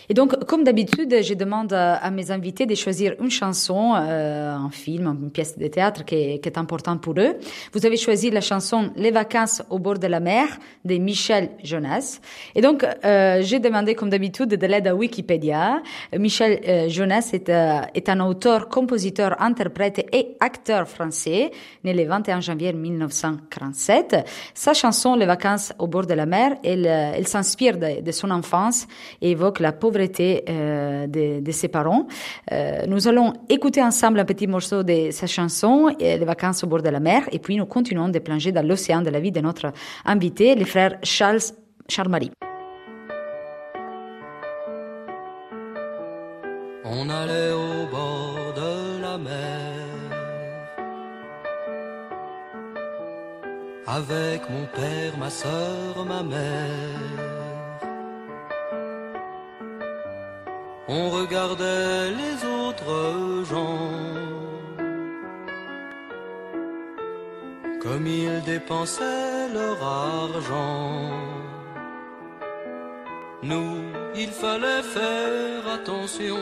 Et 0.09 0.13
donc, 0.13 0.45
comme 0.45 0.63
d'habitude, 0.63 1.23
je 1.23 1.33
demande 1.33 1.73
à 1.73 2.11
mes 2.11 2.31
invités 2.31 2.65
de 2.65 2.75
choisir 2.75 3.15
une 3.19 3.31
chanson, 3.31 3.93
euh, 3.95 4.53
un 4.53 4.69
film, 4.69 5.07
une 5.21 5.31
pièce 5.31 5.57
de 5.57 5.67
théâtre 5.67 6.05
qui 6.05 6.15
est, 6.15 6.39
qui 6.39 6.49
est 6.49 6.57
importante 6.57 7.01
pour 7.01 7.15
eux. 7.17 7.35
Vous 7.73 7.85
avez 7.85 7.97
choisi 7.97 8.29
la 8.29 8.41
chanson 8.41 8.91
Les 8.95 9.11
vacances 9.11 9.63
au 9.69 9.79
bord 9.79 9.97
de 9.97 10.07
la 10.07 10.19
mer 10.19 10.47
de 10.83 10.95
Michel 10.95 11.49
Jonas. 11.63 12.19
Et 12.53 12.61
donc, 12.61 12.83
euh, 12.83 13.41
j'ai 13.41 13.59
demandé, 13.59 13.95
comme 13.95 14.09
d'habitude, 14.09 14.49
de 14.49 14.67
l'aide 14.67 14.87
à 14.87 14.95
Wikipédia. 14.95 15.81
Michel 16.17 16.61
euh, 16.67 16.89
Jonas 16.89 17.31
est, 17.33 17.49
euh, 17.49 17.81
est 17.93 18.09
un 18.09 18.19
auteur, 18.19 18.69
compositeur, 18.69 19.41
interprète 19.41 20.05
et 20.13 20.37
acteur 20.39 20.87
français, 20.87 21.51
né 21.83 21.93
le 21.93 22.05
21 22.05 22.41
janvier 22.41 22.73
1947. 22.73 24.17
Sa 24.53 24.73
chanson 24.73 25.15
Les 25.15 25.25
vacances 25.25 25.73
au 25.79 25.87
bord 25.87 26.05
de 26.05 26.13
la 26.13 26.25
mer, 26.25 26.57
elle, 26.63 26.85
euh, 26.85 27.13
elle 27.15 27.27
s'inspire 27.27 27.77
de, 27.77 28.01
de 28.01 28.11
son 28.11 28.29
enfance 28.29 28.87
et 29.21 29.31
évoque 29.31 29.59
la 29.59 29.71
pauvreté 29.71 29.94
pauvreté 29.95 30.43
euh, 30.49 31.08
de, 31.08 31.51
ses 31.51 31.69
parents. 31.69 32.08
Euh, 32.51 32.86
nous 32.88 33.08
allons 33.08 33.34
écouter 33.49 33.81
ensemble 33.81 34.19
un 34.19 34.25
petit 34.25 34.47
morceau 34.47 34.84
de 34.84 35.10
sa 35.12 35.27
chanson, 35.27 35.89
Les 35.99 36.25
vacances 36.25 36.63
au 36.63 36.67
bord 36.67 36.81
de 36.81 36.89
la 36.89 36.99
mer, 36.99 37.21
et 37.31 37.39
puis 37.39 37.55
nous 37.55 37.65
continuons 37.65 38.10
de 38.10 38.19
plonger 38.19 38.51
dans 38.51 38.65
l'océan 38.65 39.01
de 39.01 39.10
la 39.10 39.19
vie 39.19 39.31
de 39.31 39.39
notre 39.39 39.71
invité, 40.03 40.55
les 40.55 40.65
frères 40.65 40.97
Charles, 41.03 41.39
Marie. 42.10 42.31
On 46.84 47.10
allait 47.10 47.51
au 47.51 47.88
bord 47.89 48.53
de 48.62 49.01
la 49.01 49.17
mer 49.17 49.86
avec 53.88 54.41
mon 54.49 54.65
père, 54.77 55.17
ma 55.17 55.29
soeur, 55.29 56.05
ma 56.05 56.21
mère. 56.21 57.24
On 60.87 61.09
regardait 61.09 62.11
les 62.11 62.45
autres 62.45 63.43
gens 63.49 64.25
comme 67.81 68.07
ils 68.07 68.41
dépensaient 68.41 69.47
leur 69.53 69.77
argent. 69.83 71.11
Nous, 73.43 73.75
il 74.15 74.29
fallait 74.29 74.81
faire 74.81 75.67
attention 75.71 76.41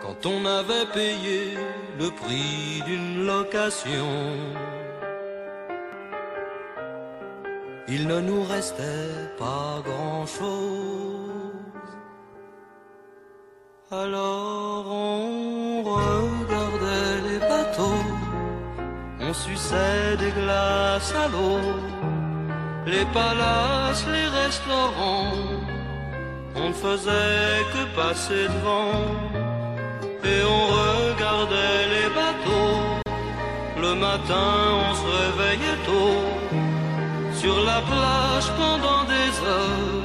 quand 0.00 0.26
on 0.26 0.44
avait 0.44 0.86
payé 0.94 1.56
le 1.98 2.08
prix 2.10 2.82
d'une 2.86 3.26
location. 3.26 4.10
Il 7.88 8.06
ne 8.06 8.20
nous 8.20 8.44
restait 8.44 9.26
pas 9.38 9.82
grand-chose 9.84 11.21
alors 13.92 14.86
on 14.88 15.82
regardait 15.82 17.20
les 17.28 17.38
bateaux, 17.38 18.04
on 19.20 19.34
suçait 19.34 20.16
des 20.18 20.30
glaces 20.30 21.12
à 21.14 21.28
l'eau, 21.28 21.60
les 22.86 23.04
palaces, 23.12 24.06
les 24.06 24.28
restaurants, 24.44 25.34
on 26.56 26.68
ne 26.70 26.72
faisait 26.72 27.60
que 27.72 27.94
passer 27.94 28.44
devant, 28.54 29.04
et 30.24 30.40
on 30.56 30.62
regardait 30.80 31.84
les 31.94 32.08
bateaux. 32.20 33.02
Le 33.80 33.94
matin 33.94 34.52
on 34.86 34.94
se 34.94 35.08
réveillait 35.20 35.80
tôt, 35.84 36.22
sur 37.34 37.56
la 37.64 37.80
plage 37.82 38.48
pendant 38.56 39.04
des 39.04 39.30
heures 39.46 40.01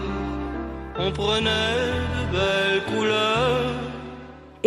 on 1.07 1.41
de 1.41 2.31
belles 2.31 2.83
couleurs 2.83 3.86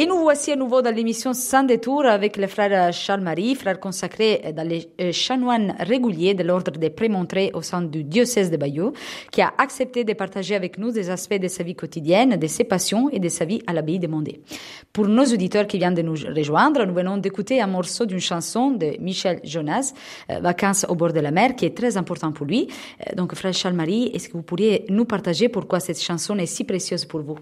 Et 0.01 0.07
nous 0.07 0.17
voici 0.17 0.51
à 0.51 0.57
nouveau 0.57 0.81
dans 0.81 0.95
l'émission 0.95 1.35
Sans 1.35 1.63
détour 1.63 2.07
avec 2.07 2.39
le 2.39 2.47
frère 2.47 2.91
Charles-Marie, 2.91 3.55
frère 3.55 3.79
consacré 3.79 4.55
dans 4.57 4.67
les 4.67 4.89
euh, 4.99 5.13
chanoines 5.13 5.75
réguliers 5.79 6.33
de 6.33 6.43
l'ordre 6.43 6.73
des 6.73 6.89
prémontrés 6.89 7.51
au 7.53 7.61
sein 7.61 7.83
du 7.83 8.03
diocèse 8.03 8.51
de 8.51 8.57
Bayeux, 8.57 8.93
qui 9.31 9.43
a 9.43 9.53
accepté 9.59 10.05
de 10.05 10.15
partager 10.15 10.55
avec 10.55 10.79
nous 10.79 10.91
des 10.91 11.11
aspects 11.11 11.39
de 11.39 11.49
sa 11.49 11.65
vie 11.65 11.75
quotidienne, 11.75 12.39
de 12.39 12.47
ses 12.47 12.65
passions 12.65 13.11
et 13.11 13.19
de 13.19 13.29
sa 13.29 13.45
vie 13.45 13.61
à 13.67 13.75
l'abbaye 13.75 13.99
de 13.99 14.07
Mondé. 14.07 14.41
Pour 14.91 15.07
nos 15.07 15.27
auditeurs 15.27 15.67
qui 15.67 15.77
viennent 15.77 15.93
de 15.93 16.01
nous 16.01 16.17
rejoindre, 16.35 16.87
nous 16.87 16.95
venons 16.95 17.19
d'écouter 17.19 17.61
un 17.61 17.67
morceau 17.67 18.07
d'une 18.07 18.21
chanson 18.21 18.71
de 18.71 18.97
Michel 19.01 19.41
Jonas, 19.45 19.93
euh, 20.31 20.41
Vacances 20.41 20.87
au 20.89 20.95
bord 20.95 21.13
de 21.13 21.21
la 21.21 21.31
mer, 21.31 21.55
qui 21.55 21.67
est 21.67 21.77
très 21.77 21.99
important 21.99 22.33
pour 22.33 22.47
lui. 22.47 22.69
Euh, 23.07 23.15
donc, 23.17 23.35
frère 23.35 23.53
Charles-Marie, 23.53 24.13
est-ce 24.15 24.31
que 24.31 24.39
vous 24.39 24.45
pourriez 24.45 24.87
nous 24.89 25.05
partager 25.05 25.51
pourquoi 25.51 25.79
cette 25.79 26.01
chanson 26.01 26.39
est 26.39 26.47
si 26.47 26.65
précieuse 26.65 27.05
pour 27.05 27.21
vous? 27.21 27.37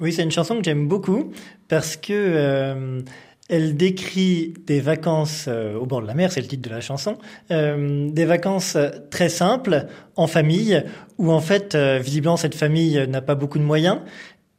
Oui, 0.00 0.12
c'est 0.12 0.22
une 0.22 0.30
chanson 0.30 0.56
que 0.56 0.62
j'aime 0.62 0.86
beaucoup 0.86 1.32
parce 1.66 1.96
que 1.96 2.12
euh, 2.12 3.00
elle 3.48 3.76
décrit 3.76 4.54
des 4.64 4.80
vacances 4.80 5.46
euh, 5.48 5.76
au 5.76 5.86
bord 5.86 6.02
de 6.02 6.06
la 6.06 6.14
mer, 6.14 6.30
c'est 6.30 6.40
le 6.40 6.46
titre 6.46 6.68
de 6.68 6.72
la 6.72 6.80
chanson, 6.80 7.18
euh, 7.50 8.08
des 8.08 8.24
vacances 8.24 8.76
très 9.10 9.28
simples 9.28 9.86
en 10.14 10.28
famille 10.28 10.84
où 11.18 11.32
en 11.32 11.40
fait 11.40 11.74
visiblement 11.74 12.36
cette 12.36 12.54
famille 12.54 13.04
n'a 13.08 13.22
pas 13.22 13.34
beaucoup 13.34 13.58
de 13.58 13.64
moyens. 13.64 13.98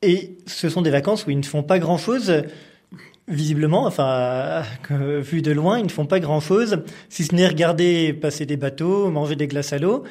Et 0.02 0.38
ce 0.46 0.68
sont 0.68 0.82
des 0.82 0.90
vacances 0.90 1.26
où 1.26 1.30
ils 1.30 1.40
ne 1.40 1.44
font 1.44 1.64
pas 1.64 1.80
grand-chose. 1.80 2.44
Visiblement, 3.30 3.86
enfin, 3.86 4.64
vu 4.90 5.42
de 5.42 5.52
loin, 5.52 5.80
ils 5.80 5.86
ne 5.86 5.90
font 5.90 6.06
pas 6.06 6.20
grand-chose, 6.20 6.84
si 7.10 7.24
ce 7.24 7.34
n'est 7.36 7.48
regarder 7.48 8.12
passer 8.12 8.46
des 8.46 8.58
bateaux, 8.58 9.10
manger 9.10 9.38
des 9.38 9.48
glaces 9.48 9.72
à 9.72 9.78
l'eau. 9.78 10.04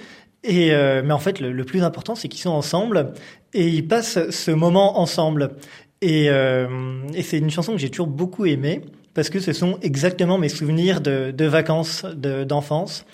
Et 0.44 0.70
mais 0.70 1.12
en 1.12 1.18
fait, 1.18 1.40
le 1.40 1.64
plus 1.64 1.82
important, 1.82 2.14
c'est 2.14 2.28
qu'ils 2.28 2.40
sont 2.40 2.50
ensemble 2.50 3.12
et 3.54 3.68
ils 3.68 3.86
passent 3.86 4.30
ce 4.30 4.50
moment 4.50 4.98
ensemble. 4.98 5.52
Et, 6.00 6.26
euh, 6.28 6.68
et 7.14 7.22
c'est 7.22 7.38
une 7.38 7.50
chanson 7.50 7.72
que 7.72 7.78
j'ai 7.78 7.90
toujours 7.90 8.06
beaucoup 8.06 8.46
aimée 8.46 8.82
parce 9.14 9.30
que 9.30 9.40
ce 9.40 9.52
sont 9.52 9.78
exactement 9.82 10.38
mes 10.38 10.48
souvenirs 10.48 11.00
de, 11.00 11.44
vacances, 11.44 12.04
d'enfance. 12.04 13.04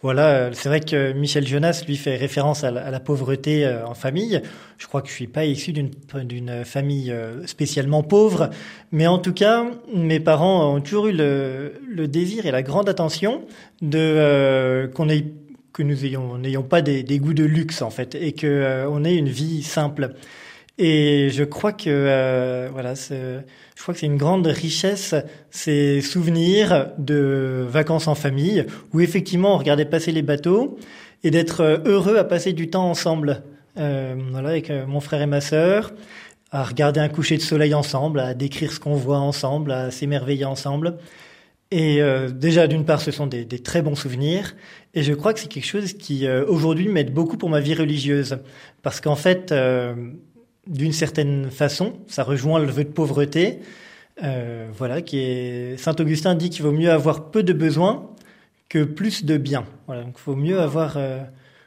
voilà, 0.00 0.50
c'est 0.54 0.70
vrai 0.70 0.80
que 0.80 1.12
Michel 1.12 1.46
Jonas 1.46 1.84
lui 1.86 1.98
fait 1.98 2.16
référence 2.16 2.64
à 2.64 2.70
la, 2.70 3.00
pauvreté 3.00 3.66
euh, 3.66 3.86
en 3.86 3.92
famille. 3.92 4.40
Je 4.78 4.86
crois 4.86 5.02
que 5.02 5.08
je 5.08 5.12
suis 5.12 5.26
pas 5.26 5.44
issu 5.44 5.74
d'une 5.74 6.64
famille 6.64 7.12
euh, 7.12 7.46
spécialement 7.46 8.02
pauvre, 8.02 8.48
mais 8.92 9.06
en 9.06 9.18
tout 9.18 9.34
cas, 9.34 9.66
mes 9.94 10.20
parents 10.20 10.74
ont 10.74 10.80
toujours 10.80 11.08
eu 11.08 11.12
le, 11.12 11.74
le 11.86 12.08
désir 12.08 12.46
et 12.46 12.50
la 12.50 12.62
grande 12.62 12.88
attention 12.88 13.42
de 13.82 14.90
qu'on 14.94 15.10
ait 15.10 15.26
que 15.72 15.82
nous 15.82 16.04
ayons 16.04 16.38
n'ayons 16.38 16.62
pas 16.62 16.82
des, 16.82 17.02
des, 17.02 17.18
goûts 17.18 17.34
de 17.34 17.44
luxe 17.44 17.82
en 17.82 17.90
fait 17.90 18.14
et 18.14 18.32
que 18.32 18.86
on 18.88 19.04
ait 19.04 19.16
une 19.16 19.28
vie 19.28 19.62
simple. 19.62 20.14
Et 20.78 21.28
je 21.30 21.44
crois 21.44 21.72
que 21.72 22.68
voilà, 22.72 22.94
je 22.94 23.82
crois 23.82 23.94
que 23.94 24.00
c'est 24.00 24.06
une 24.06 24.16
grande 24.16 24.46
richesse 24.46 25.14
ces 25.50 26.00
souvenirs 26.00 26.88
de 26.98 27.66
vacances 27.68 28.08
en 28.08 28.14
famille 28.14 28.64
où 28.92 29.00
effectivement 29.00 29.54
on 29.54 29.58
regardait 29.58 29.84
passer 29.84 30.12
les 30.12 30.22
bateaux 30.22 30.78
et 31.24 31.30
d'être 31.30 31.82
heureux 31.84 32.16
à 32.16 32.24
passer 32.24 32.52
du 32.52 32.70
temps 32.70 32.88
ensemble. 32.88 33.42
Euh, 33.78 34.14
voilà, 34.30 34.50
avec 34.50 34.70
mon 34.70 35.00
frère 35.00 35.22
et 35.22 35.26
ma 35.26 35.40
sœur, 35.40 35.92
à 36.50 36.62
regarder 36.64 37.00
un 37.00 37.08
coucher 37.08 37.36
de 37.36 37.42
soleil 37.42 37.74
ensemble, 37.74 38.20
à 38.20 38.34
décrire 38.34 38.72
ce 38.72 38.80
qu'on 38.80 38.94
voit 38.94 39.18
ensemble, 39.18 39.72
à 39.72 39.90
s'émerveiller 39.90 40.44
ensemble. 40.44 40.98
Et 41.72 42.02
euh, 42.02 42.28
déjà, 42.28 42.66
d'une 42.66 42.84
part, 42.84 43.00
ce 43.00 43.10
sont 43.10 43.26
des, 43.26 43.46
très 43.46 43.80
bons 43.80 43.94
souvenirs. 43.94 44.54
Et 44.92 45.02
je 45.02 45.14
crois 45.14 45.32
que 45.32 45.40
c'est 45.40 45.48
quelque 45.48 45.66
chose 45.66 45.94
qui, 45.94 46.26
euh, 46.26 46.44
aujourd'hui, 46.46 46.86
m'aide 46.86 47.14
beaucoup 47.14 47.38
pour 47.38 47.48
ma 47.48 47.60
vie 47.60 47.72
religieuse. 47.72 48.40
Parce 48.82 49.00
qu'en 49.00 49.16
fait, 49.16 49.52
euh, 49.52 49.94
d'une 50.66 50.92
certaine 50.92 51.50
façon, 51.50 51.94
ça 52.08 52.24
rejoint 52.24 52.58
le 52.58 52.66
vœu 52.66 52.84
de 52.84 52.90
pauvreté. 52.90 53.60
Voilà, 54.76 55.00
qui 55.00 55.74
Saint 55.78 55.96
Augustin 55.98 56.34
dit 56.34 56.50
qu'il 56.50 56.62
vaut 56.62 56.72
mieux 56.72 56.90
avoir 56.90 57.30
peu 57.30 57.42
de 57.42 57.54
besoins 57.54 58.10
que 58.68 58.84
plus 58.84 59.24
de 59.24 59.38
biens. 59.38 59.64
Voilà, 59.86 60.04
donc 60.04 60.14
il 60.18 60.24
vaut 60.24 60.36
mieux 60.36 60.60
avoir, 60.60 60.96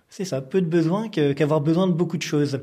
c'est 0.09 0.23
ça, 0.23 0.39
peu 0.41 0.61
de 0.61 0.67
besoins 0.67 1.09
qu'avoir 1.09 1.59
besoin 1.59 1.87
de 1.87 1.91
beaucoup 1.91 2.17
de 2.17 2.21
choses. 2.21 2.61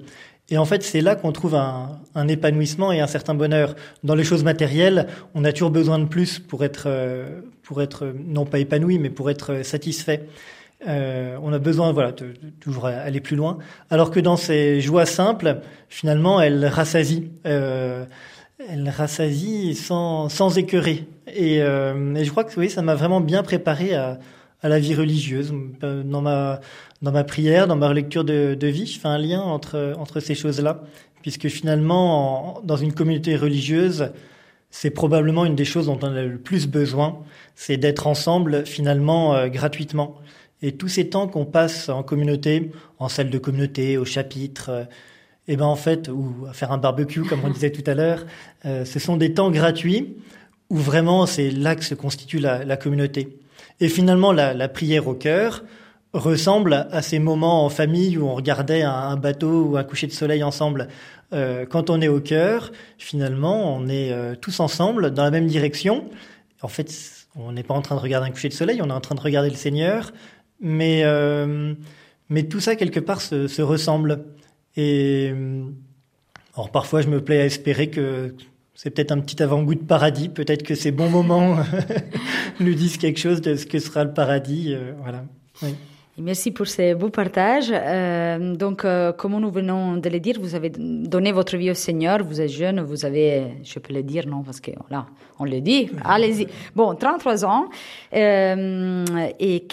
Et 0.52 0.58
en 0.58 0.66
fait, 0.66 0.82
c'est 0.82 1.00
là 1.00 1.16
qu'on 1.16 1.32
trouve 1.32 1.54
un, 1.54 2.28
épanouissement 2.28 2.92
et 2.92 3.00
un 3.00 3.06
certain 3.06 3.32
bonheur. 3.32 3.74
Dans 4.04 4.14
les 4.14 4.22
choses 4.22 4.44
matérielles, 4.44 5.06
on 5.34 5.44
a 5.46 5.52
toujours 5.52 5.70
besoin 5.70 5.98
de 5.98 6.04
plus 6.04 6.38
pour 6.38 6.62
être, 6.62 6.84
euh, 6.88 7.40
pour 7.62 7.80
être 7.80 8.12
non 8.26 8.44
pas 8.44 8.58
épanoui, 8.58 8.98
mais 8.98 9.08
pour 9.08 9.30
être 9.30 9.64
satisfait. 9.64 10.28
Euh, 10.86 11.38
on 11.42 11.54
a 11.54 11.58
besoin, 11.58 11.92
voilà, 11.92 12.12
de, 12.12 12.34
toujours 12.60 12.84
aller 12.84 13.20
plus 13.20 13.34
loin. 13.34 13.56
Alors 13.88 14.10
que 14.10 14.20
dans 14.20 14.36
ces 14.36 14.82
joies 14.82 15.06
simples, 15.06 15.60
finalement, 15.88 16.38
elles 16.38 16.66
rassasient. 16.66 17.30
Euh, 17.46 18.04
elle 18.68 18.92
sans, 19.74 20.28
sans 20.28 20.58
écœurer. 20.58 21.06
Et, 21.34 21.62
euh, 21.62 22.14
et, 22.14 22.24
je 22.26 22.30
crois 22.30 22.44
que 22.44 22.60
oui, 22.60 22.68
ça 22.68 22.82
m'a 22.82 22.94
vraiment 22.94 23.22
bien 23.22 23.42
préparé 23.42 23.94
à, 23.94 24.18
à 24.62 24.68
la 24.68 24.78
vie 24.78 24.94
religieuse. 24.94 25.52
Euh, 25.82 26.02
dans 26.02 26.22
ma, 26.22 26.60
dans 27.02 27.12
ma 27.12 27.24
prière, 27.24 27.66
dans 27.66 27.76
ma 27.76 27.92
lecture 27.92 28.24
de, 28.24 28.54
de 28.54 28.66
vie, 28.66 28.86
je 28.86 28.98
fais 28.98 29.08
un 29.08 29.18
lien 29.18 29.40
entre, 29.40 29.94
entre 29.98 30.20
ces 30.20 30.34
choses-là, 30.34 30.82
puisque 31.22 31.48
finalement, 31.48 32.58
en, 32.58 32.60
dans 32.62 32.76
une 32.76 32.92
communauté 32.92 33.36
religieuse, 33.36 34.10
c'est 34.70 34.90
probablement 34.90 35.44
une 35.44 35.54
des 35.54 35.66
choses 35.66 35.86
dont 35.86 35.98
on 36.02 36.14
a 36.14 36.22
le 36.22 36.38
plus 36.38 36.66
besoin, 36.66 37.18
c'est 37.54 37.76
d'être 37.76 38.06
ensemble 38.06 38.64
finalement 38.66 39.34
euh, 39.34 39.48
gratuitement. 39.48 40.16
Et 40.62 40.72
tous 40.72 40.88
ces 40.88 41.08
temps 41.10 41.28
qu'on 41.28 41.44
passe 41.44 41.88
en 41.88 42.02
communauté, 42.02 42.70
en 42.98 43.08
salle 43.08 43.30
de 43.30 43.38
communauté, 43.38 43.98
au 43.98 44.04
chapitre, 44.04 44.70
euh, 44.70 44.84
et 45.48 45.56
ben 45.56 45.66
en 45.66 45.76
fait, 45.76 46.08
ou 46.08 46.46
à 46.48 46.52
faire 46.52 46.70
un 46.70 46.78
barbecue 46.78 47.22
comme 47.22 47.40
on 47.44 47.50
disait 47.50 47.72
tout 47.72 47.88
à 47.90 47.94
l'heure, 47.94 48.24
euh, 48.64 48.84
ce 48.84 48.98
sont 48.98 49.16
des 49.16 49.34
temps 49.34 49.50
gratuits 49.50 50.16
où 50.70 50.76
vraiment 50.76 51.26
c'est 51.26 51.50
là 51.50 51.74
que 51.74 51.84
se 51.84 51.94
constitue 51.94 52.38
la, 52.38 52.64
la 52.64 52.76
communauté. 52.76 53.40
Et 53.82 53.88
finalement, 53.88 54.30
la, 54.30 54.54
la 54.54 54.68
prière 54.68 55.08
au 55.08 55.14
cœur 55.14 55.64
ressemble 56.12 56.86
à 56.92 57.02
ces 57.02 57.18
moments 57.18 57.64
en 57.64 57.68
famille 57.68 58.16
où 58.16 58.28
on 58.28 58.34
regardait 58.36 58.82
un, 58.82 59.16
bateau 59.16 59.64
ou 59.64 59.76
un 59.76 59.82
coucher 59.82 60.06
de 60.06 60.12
soleil 60.12 60.44
ensemble. 60.44 60.86
Euh, 61.32 61.66
quand 61.66 61.90
on 61.90 62.00
est 62.00 62.06
au 62.06 62.20
cœur, 62.20 62.70
finalement, 62.96 63.76
on 63.76 63.88
est 63.88 64.12
euh, 64.12 64.36
tous 64.40 64.60
ensemble 64.60 65.10
dans 65.10 65.24
la 65.24 65.32
même 65.32 65.48
direction. 65.48 66.08
En 66.60 66.68
fait, 66.68 66.94
on 67.34 67.50
n'est 67.50 67.64
pas 67.64 67.74
en 67.74 67.82
train 67.82 67.96
de 67.96 68.00
regarder 68.00 68.28
un 68.28 68.30
coucher 68.30 68.50
de 68.50 68.54
soleil, 68.54 68.80
on 68.82 68.88
est 68.88 68.92
en 68.92 69.00
train 69.00 69.16
de 69.16 69.20
regarder 69.20 69.50
le 69.50 69.56
Seigneur, 69.56 70.12
mais 70.60 71.02
euh, 71.04 71.74
mais 72.28 72.44
tout 72.44 72.60
ça 72.60 72.76
quelque 72.76 73.00
part 73.00 73.20
se, 73.20 73.48
se 73.48 73.62
ressemble. 73.62 74.26
Et 74.76 75.34
alors 76.54 76.70
parfois, 76.70 77.02
je 77.02 77.08
me 77.08 77.20
plais 77.20 77.40
à 77.40 77.46
espérer 77.46 77.90
que 77.90 78.32
c'est 78.82 78.90
peut-être 78.90 79.12
un 79.12 79.20
petit 79.20 79.40
avant-goût 79.40 79.76
de 79.76 79.84
paradis. 79.84 80.28
Peut-être 80.28 80.64
que 80.64 80.74
ces 80.74 80.90
bons 80.90 81.08
moments 81.08 81.54
nous 82.58 82.74
disent 82.74 82.96
quelque 82.96 83.20
chose 83.20 83.40
de 83.40 83.54
ce 83.54 83.64
que 83.64 83.78
sera 83.78 84.02
le 84.02 84.12
paradis. 84.12 84.74
Euh, 84.74 84.94
voilà. 85.00 85.22
Oui. 85.62 85.76
Merci 86.18 86.50
pour 86.50 86.66
ces 86.66 86.96
beaux 86.96 87.08
partages. 87.08 87.72
Euh, 87.72 88.56
donc, 88.56 88.84
euh, 88.84 89.12
comme 89.12 89.38
nous 89.38 89.52
venons 89.52 89.98
de 89.98 90.08
le 90.08 90.18
dire, 90.18 90.34
vous 90.40 90.56
avez 90.56 90.70
donné 90.70 91.30
votre 91.30 91.56
vie 91.56 91.70
au 91.70 91.74
Seigneur, 91.74 92.24
vous 92.24 92.40
êtes 92.40 92.50
jeune, 92.50 92.80
vous 92.80 93.04
avez, 93.04 93.44
je 93.62 93.78
peux 93.78 93.94
le 93.94 94.02
dire, 94.02 94.26
non, 94.26 94.42
parce 94.42 94.60
que 94.60 94.72
là, 94.90 95.06
on 95.38 95.44
le 95.44 95.60
dit, 95.60 95.88
allez-y. 96.04 96.48
Bon, 96.74 96.92
33 96.96 97.44
ans. 97.44 97.66
Euh, 98.14 99.04
et 99.38 99.64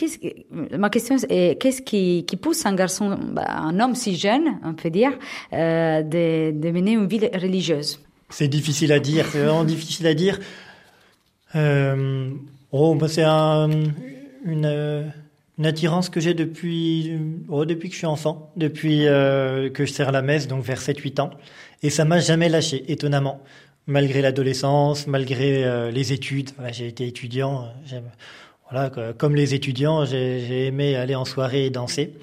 ma 0.78 0.92
question 0.92 1.16
est, 1.28 1.60
qu'est-ce 1.60 1.82
qui, 1.82 2.26
qui 2.28 2.38
pousse 2.38 2.64
un 2.68 2.76
garçon, 2.76 3.18
bah, 3.32 3.48
un 3.50 3.80
homme 3.80 3.96
si 3.96 4.16
jeune, 4.16 4.60
on 4.64 4.76
peut 4.76 4.92
dire, 4.92 5.14
de, 5.52 6.52
de 6.52 6.72
mener 6.72 6.92
une 6.92 7.08
vie 7.08 7.28
religieuse? 7.34 8.00
C'est 8.30 8.48
difficile 8.48 8.92
à 8.92 9.00
dire, 9.00 9.26
c'est 9.32 9.40
vraiment 9.40 9.64
difficile 9.64 10.06
à 10.08 10.14
dire. 10.14 10.40
Euh, 11.56 12.30
oh, 12.72 12.94
bah, 12.96 13.08
c'est 13.08 13.24
un, 13.24 13.70
une 14.46 15.12
attirance 15.64 16.10
que 16.10 16.20
j'ai 16.20 16.36
depuis 16.36 17.18
oh, 17.50 17.66
depuis 17.66 17.90
que 17.90 17.94
je 17.94 18.00
suis 18.00 18.08
enfant, 18.08 18.52
depuis 18.56 19.08
euh, 19.08 19.70
que 19.70 19.86
je 19.86 19.92
sers 19.92 20.12
la 20.12 20.22
messe, 20.22 20.48
donc 20.48 20.64
vers 20.64 20.80
7-8 20.80 21.22
ans. 21.22 21.32
Et 21.82 21.90
ça 21.90 22.06
m'a 22.06 22.20
jamais 22.20 22.50
lâché, 22.50 22.92
étonnamment. 22.92 23.42
Malgré 23.88 24.22
l'adolescence, 24.22 25.08
malgré 25.08 25.66
euh, 25.66 25.90
les 25.90 26.14
études. 26.14 26.52
J'ai 26.72 26.88
été 26.88 27.08
étudiant. 27.08 27.70
Voilà, 28.70 28.92
comme 29.18 29.36
les 29.36 29.56
étudiants, 29.56 30.06
j'ai 30.06 30.68
aimé 30.68 30.96
aller 30.96 31.16
en 31.16 31.26
soirée 31.26 31.66
et 31.66 31.70
danser. 31.72 32.14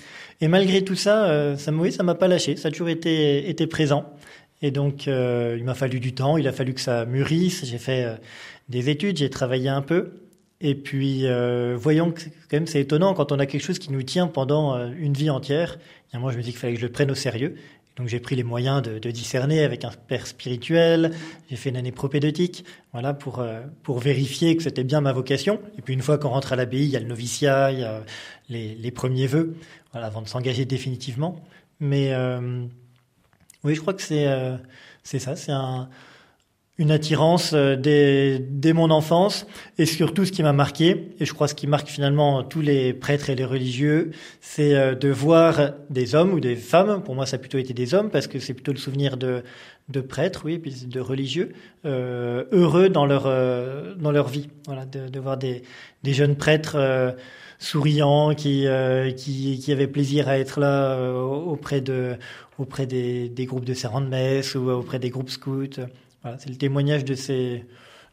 Et 0.41 0.47
malgré 0.47 0.85
tout 0.85 0.95
ça, 0.95 1.57
ça, 1.57 1.73
oui, 1.73 1.91
ça 1.91 2.05
m'a 2.05 2.15
pas 2.15 2.29
lâché. 2.29 2.55
Ça 2.55 2.69
a 2.69 2.71
toujours 2.71 2.89
été 2.89 3.67
présent. 3.69 4.05
Et 4.63 4.71
donc, 4.71 5.07
euh, 5.07 5.57
il 5.59 5.65
m'a 5.65 5.75
fallu 5.75 6.01
du 6.01 6.15
temps. 6.15 6.37
Il 6.37 6.49
a 6.49 6.53
fallu 6.53 6.75
que 6.75 6.81
ça 6.81 7.05
mûrisse. 7.05 7.65
J'ai 7.65 7.79
fait 7.79 8.19
des 8.69 8.91
études, 8.91 9.19
j'ai 9.19 9.31
travaillé 9.31 9.69
un 9.69 9.83
peu. 9.83 10.13
Et 10.61 10.75
puis, 10.75 11.27
euh, 11.27 11.77
voyons 11.79 12.13
que 12.13 12.23
quand 12.51 12.57
même 12.57 12.67
c'est 12.67 12.81
étonnant 12.81 13.13
quand 13.15 13.31
on 13.31 13.39
a 13.39 13.47
quelque 13.47 13.63
chose 13.63 13.79
qui 13.79 13.93
nous 13.93 14.03
tient 14.03 14.27
pendant 14.27 14.75
euh, 14.75 14.91
une 14.99 15.13
vie 15.13 15.31
entière. 15.31 15.79
Et 16.15 16.19
moi, 16.19 16.33
je 16.33 16.39
me 16.39 16.43
dis 16.43 16.51
qu'il 16.51 16.59
fallait 16.59 16.75
que 16.75 16.81
je 16.81 16.87
le 16.87 16.93
prenne 16.93 17.11
au 17.11 17.15
sérieux. 17.15 17.57
Donc, 17.97 18.09
j'ai 18.09 18.21
pris 18.21 18.37
les 18.37 18.43
moyens 18.43 18.83
de, 18.83 18.99
discerner 19.11 19.65
avec 19.65 19.85
un 19.85 19.91
père 19.91 20.27
spirituel. 20.27 21.13
J'ai 21.49 21.57
fait 21.57 21.71
une 21.71 21.77
année 21.77 21.93
propédeutique, 21.93 22.65
voilà, 22.93 23.15
pour 23.15 23.41
euh, 23.41 23.61
pour 23.83 23.99
vérifier 23.99 24.57
que 24.57 24.63
c'était 24.63 24.85
bien 24.85 25.01
ma 25.01 25.13
vocation. 25.13 25.61
Et 25.79 25.83
puis, 25.83 25.95
une 25.95 26.03
fois 26.03 26.19
qu'on 26.19 26.29
rentre 26.29 26.53
à 26.53 26.57
l'abbaye, 26.57 26.85
il 26.85 26.91
y 26.91 26.97
a 26.97 27.01
le 27.01 27.07
noviciat, 27.07 27.73
il 27.73 27.81
y 27.81 27.85
a 27.85 28.03
les, 28.49 28.91
premiers 28.91 29.27
vœux, 29.27 29.57
avant 29.93 30.23
de 30.23 30.29
s'engager 30.29 30.65
définitivement. 30.65 31.37
Mais 31.81 32.13
euh, 32.13 32.67
oui, 33.67 33.75
je 33.75 33.81
crois 33.81 33.95
que 33.95 34.03
c'est 34.03 34.29
euh, 34.29 34.57
ça, 35.03 35.35
c'est 35.35 35.53
un 35.53 35.89
une 36.79 36.91
attirance 36.91 37.53
euh, 37.55 37.75
dès, 37.75 38.39
dès, 38.39 38.75
mon 38.75 38.91
enfance 38.91 39.47
et 39.79 39.87
surtout 39.87 40.27
ce 40.27 40.31
qui 40.31 40.43
m'a 40.43 40.53
marqué. 40.53 41.09
Et 41.19 41.25
je 41.25 41.33
crois 41.33 41.49
ce 41.49 41.55
qui 41.55 41.67
marque 41.67 41.89
finalement 41.89 42.43
tous 42.43 42.61
les 42.61 42.93
prêtres 42.93 43.31
et 43.31 43.35
les 43.35 43.47
religieux 43.47 44.11
c'est 44.43 44.75
euh, 44.75 44.95
de 44.95 45.09
voir 45.09 45.71
des 45.89 46.15
hommes 46.15 46.35
ou 46.35 46.39
des 46.39 46.55
femmes. 46.55 47.03
Pour 47.03 47.15
moi 47.15 47.25
ça 47.25 47.37
a 47.37 47.39
plutôt 47.39 47.57
été 47.57 47.73
des 47.73 47.95
hommes 47.95 48.11
parce 48.11 48.27
que 48.27 48.39
c'est 48.39 48.53
plutôt 48.53 48.73
le 48.73 48.79
souvenir 48.79 49.17
de, 49.17 49.43
de 49.89 50.01
prêtres 50.03 50.43
oui 50.45 50.59
puis 50.59 50.85
de 50.85 51.01
religieux 51.01 51.55
heureux 51.85 52.91
dans 52.91 53.07
leur 53.07 53.25
dans 53.97 54.13
leur 54.13 54.29
vie. 54.29 54.51
Voilà 54.67 54.85
de, 54.85 55.19
voir 55.19 55.39
des, 55.39 55.63
des 56.03 56.13
jeunes 56.13 56.37
prêtres 56.37 56.77
souriants 57.59 58.35
qui, 58.35 58.67
qui 59.17 59.59
qui 59.59 59.73
avaient 59.73 59.87
plaisir 59.87 60.29
à 60.29 60.39
être 60.39 60.61
là 60.61 60.99
auprès 61.13 61.81
de 61.81 62.17
auprès 62.59 62.87
des, 62.87 63.31
groupes 63.47 63.65
de 63.65 63.75
serrants 63.75 64.01
de 64.01 64.09
messe 64.09 64.55
ou 64.55 64.71
auprès 64.71 64.99
des 64.99 65.11
groupes 65.11 65.31
scouts 65.31 65.81
voilà, 66.27 66.39
c'est 66.41 66.51
le 66.51 66.57
témoignage 66.57 67.05
de 67.05 67.15
ces, 67.15 67.65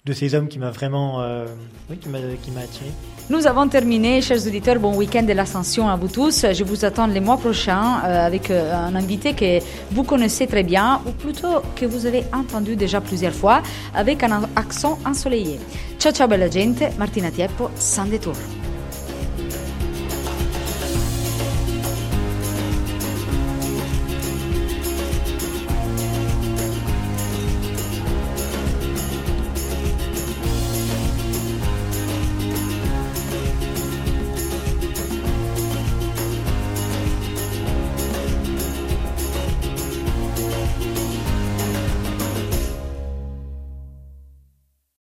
de 0.06 0.13
ces 0.13 0.36
hommes 0.36 0.47
qui 0.47 0.60
m'a 0.60 0.69
vraiment 0.69 1.21
euh, 1.21 1.47
oui, 1.89 1.97
qui 1.97 2.10
m'a, 2.10 2.19
attiré. 2.19 2.91
Nous 3.32 3.47
avons 3.47 3.67
terminé, 3.67 4.21
chers 4.21 4.45
auditeurs. 4.45 4.77
Bon 4.79 4.95
week-end 4.95 5.23
de 5.23 5.34
l'Ascension 5.34 5.89
à 5.89 5.95
vous 5.95 6.10
tous. 6.10 6.45
Je 6.53 6.63
vous 6.63 6.86
attends 6.86 7.08
les 7.08 7.19
mois 7.19 7.38
prochains 7.38 8.03
euh, 8.03 8.27
avec 8.27 8.51
euh, 8.51 8.71
un 8.71 8.93
invité 8.93 9.34
que 9.34 9.60
vous 9.89 10.03
connaissez 10.03 10.45
très 10.45 10.63
bien, 10.63 11.01
ou 11.08 11.12
plutôt 11.12 11.62
que 11.75 11.86
vous 11.86 12.06
avez 12.06 12.23
entendu 12.34 12.75
déjà 12.75 13.01
plusieurs 13.01 13.34
fois, 13.34 13.63
avec 13.95 14.21
un 14.21 14.43
accent 14.56 14.99
ensoleillé. 15.06 15.58
Ciao 15.97 16.12
ciao 16.12 16.27
bella 16.27 16.49
gente, 16.49 16.84
Martina 16.99 17.32
Tieppo, 17.32 17.71
San 17.75 18.12
Detour. 18.12 18.36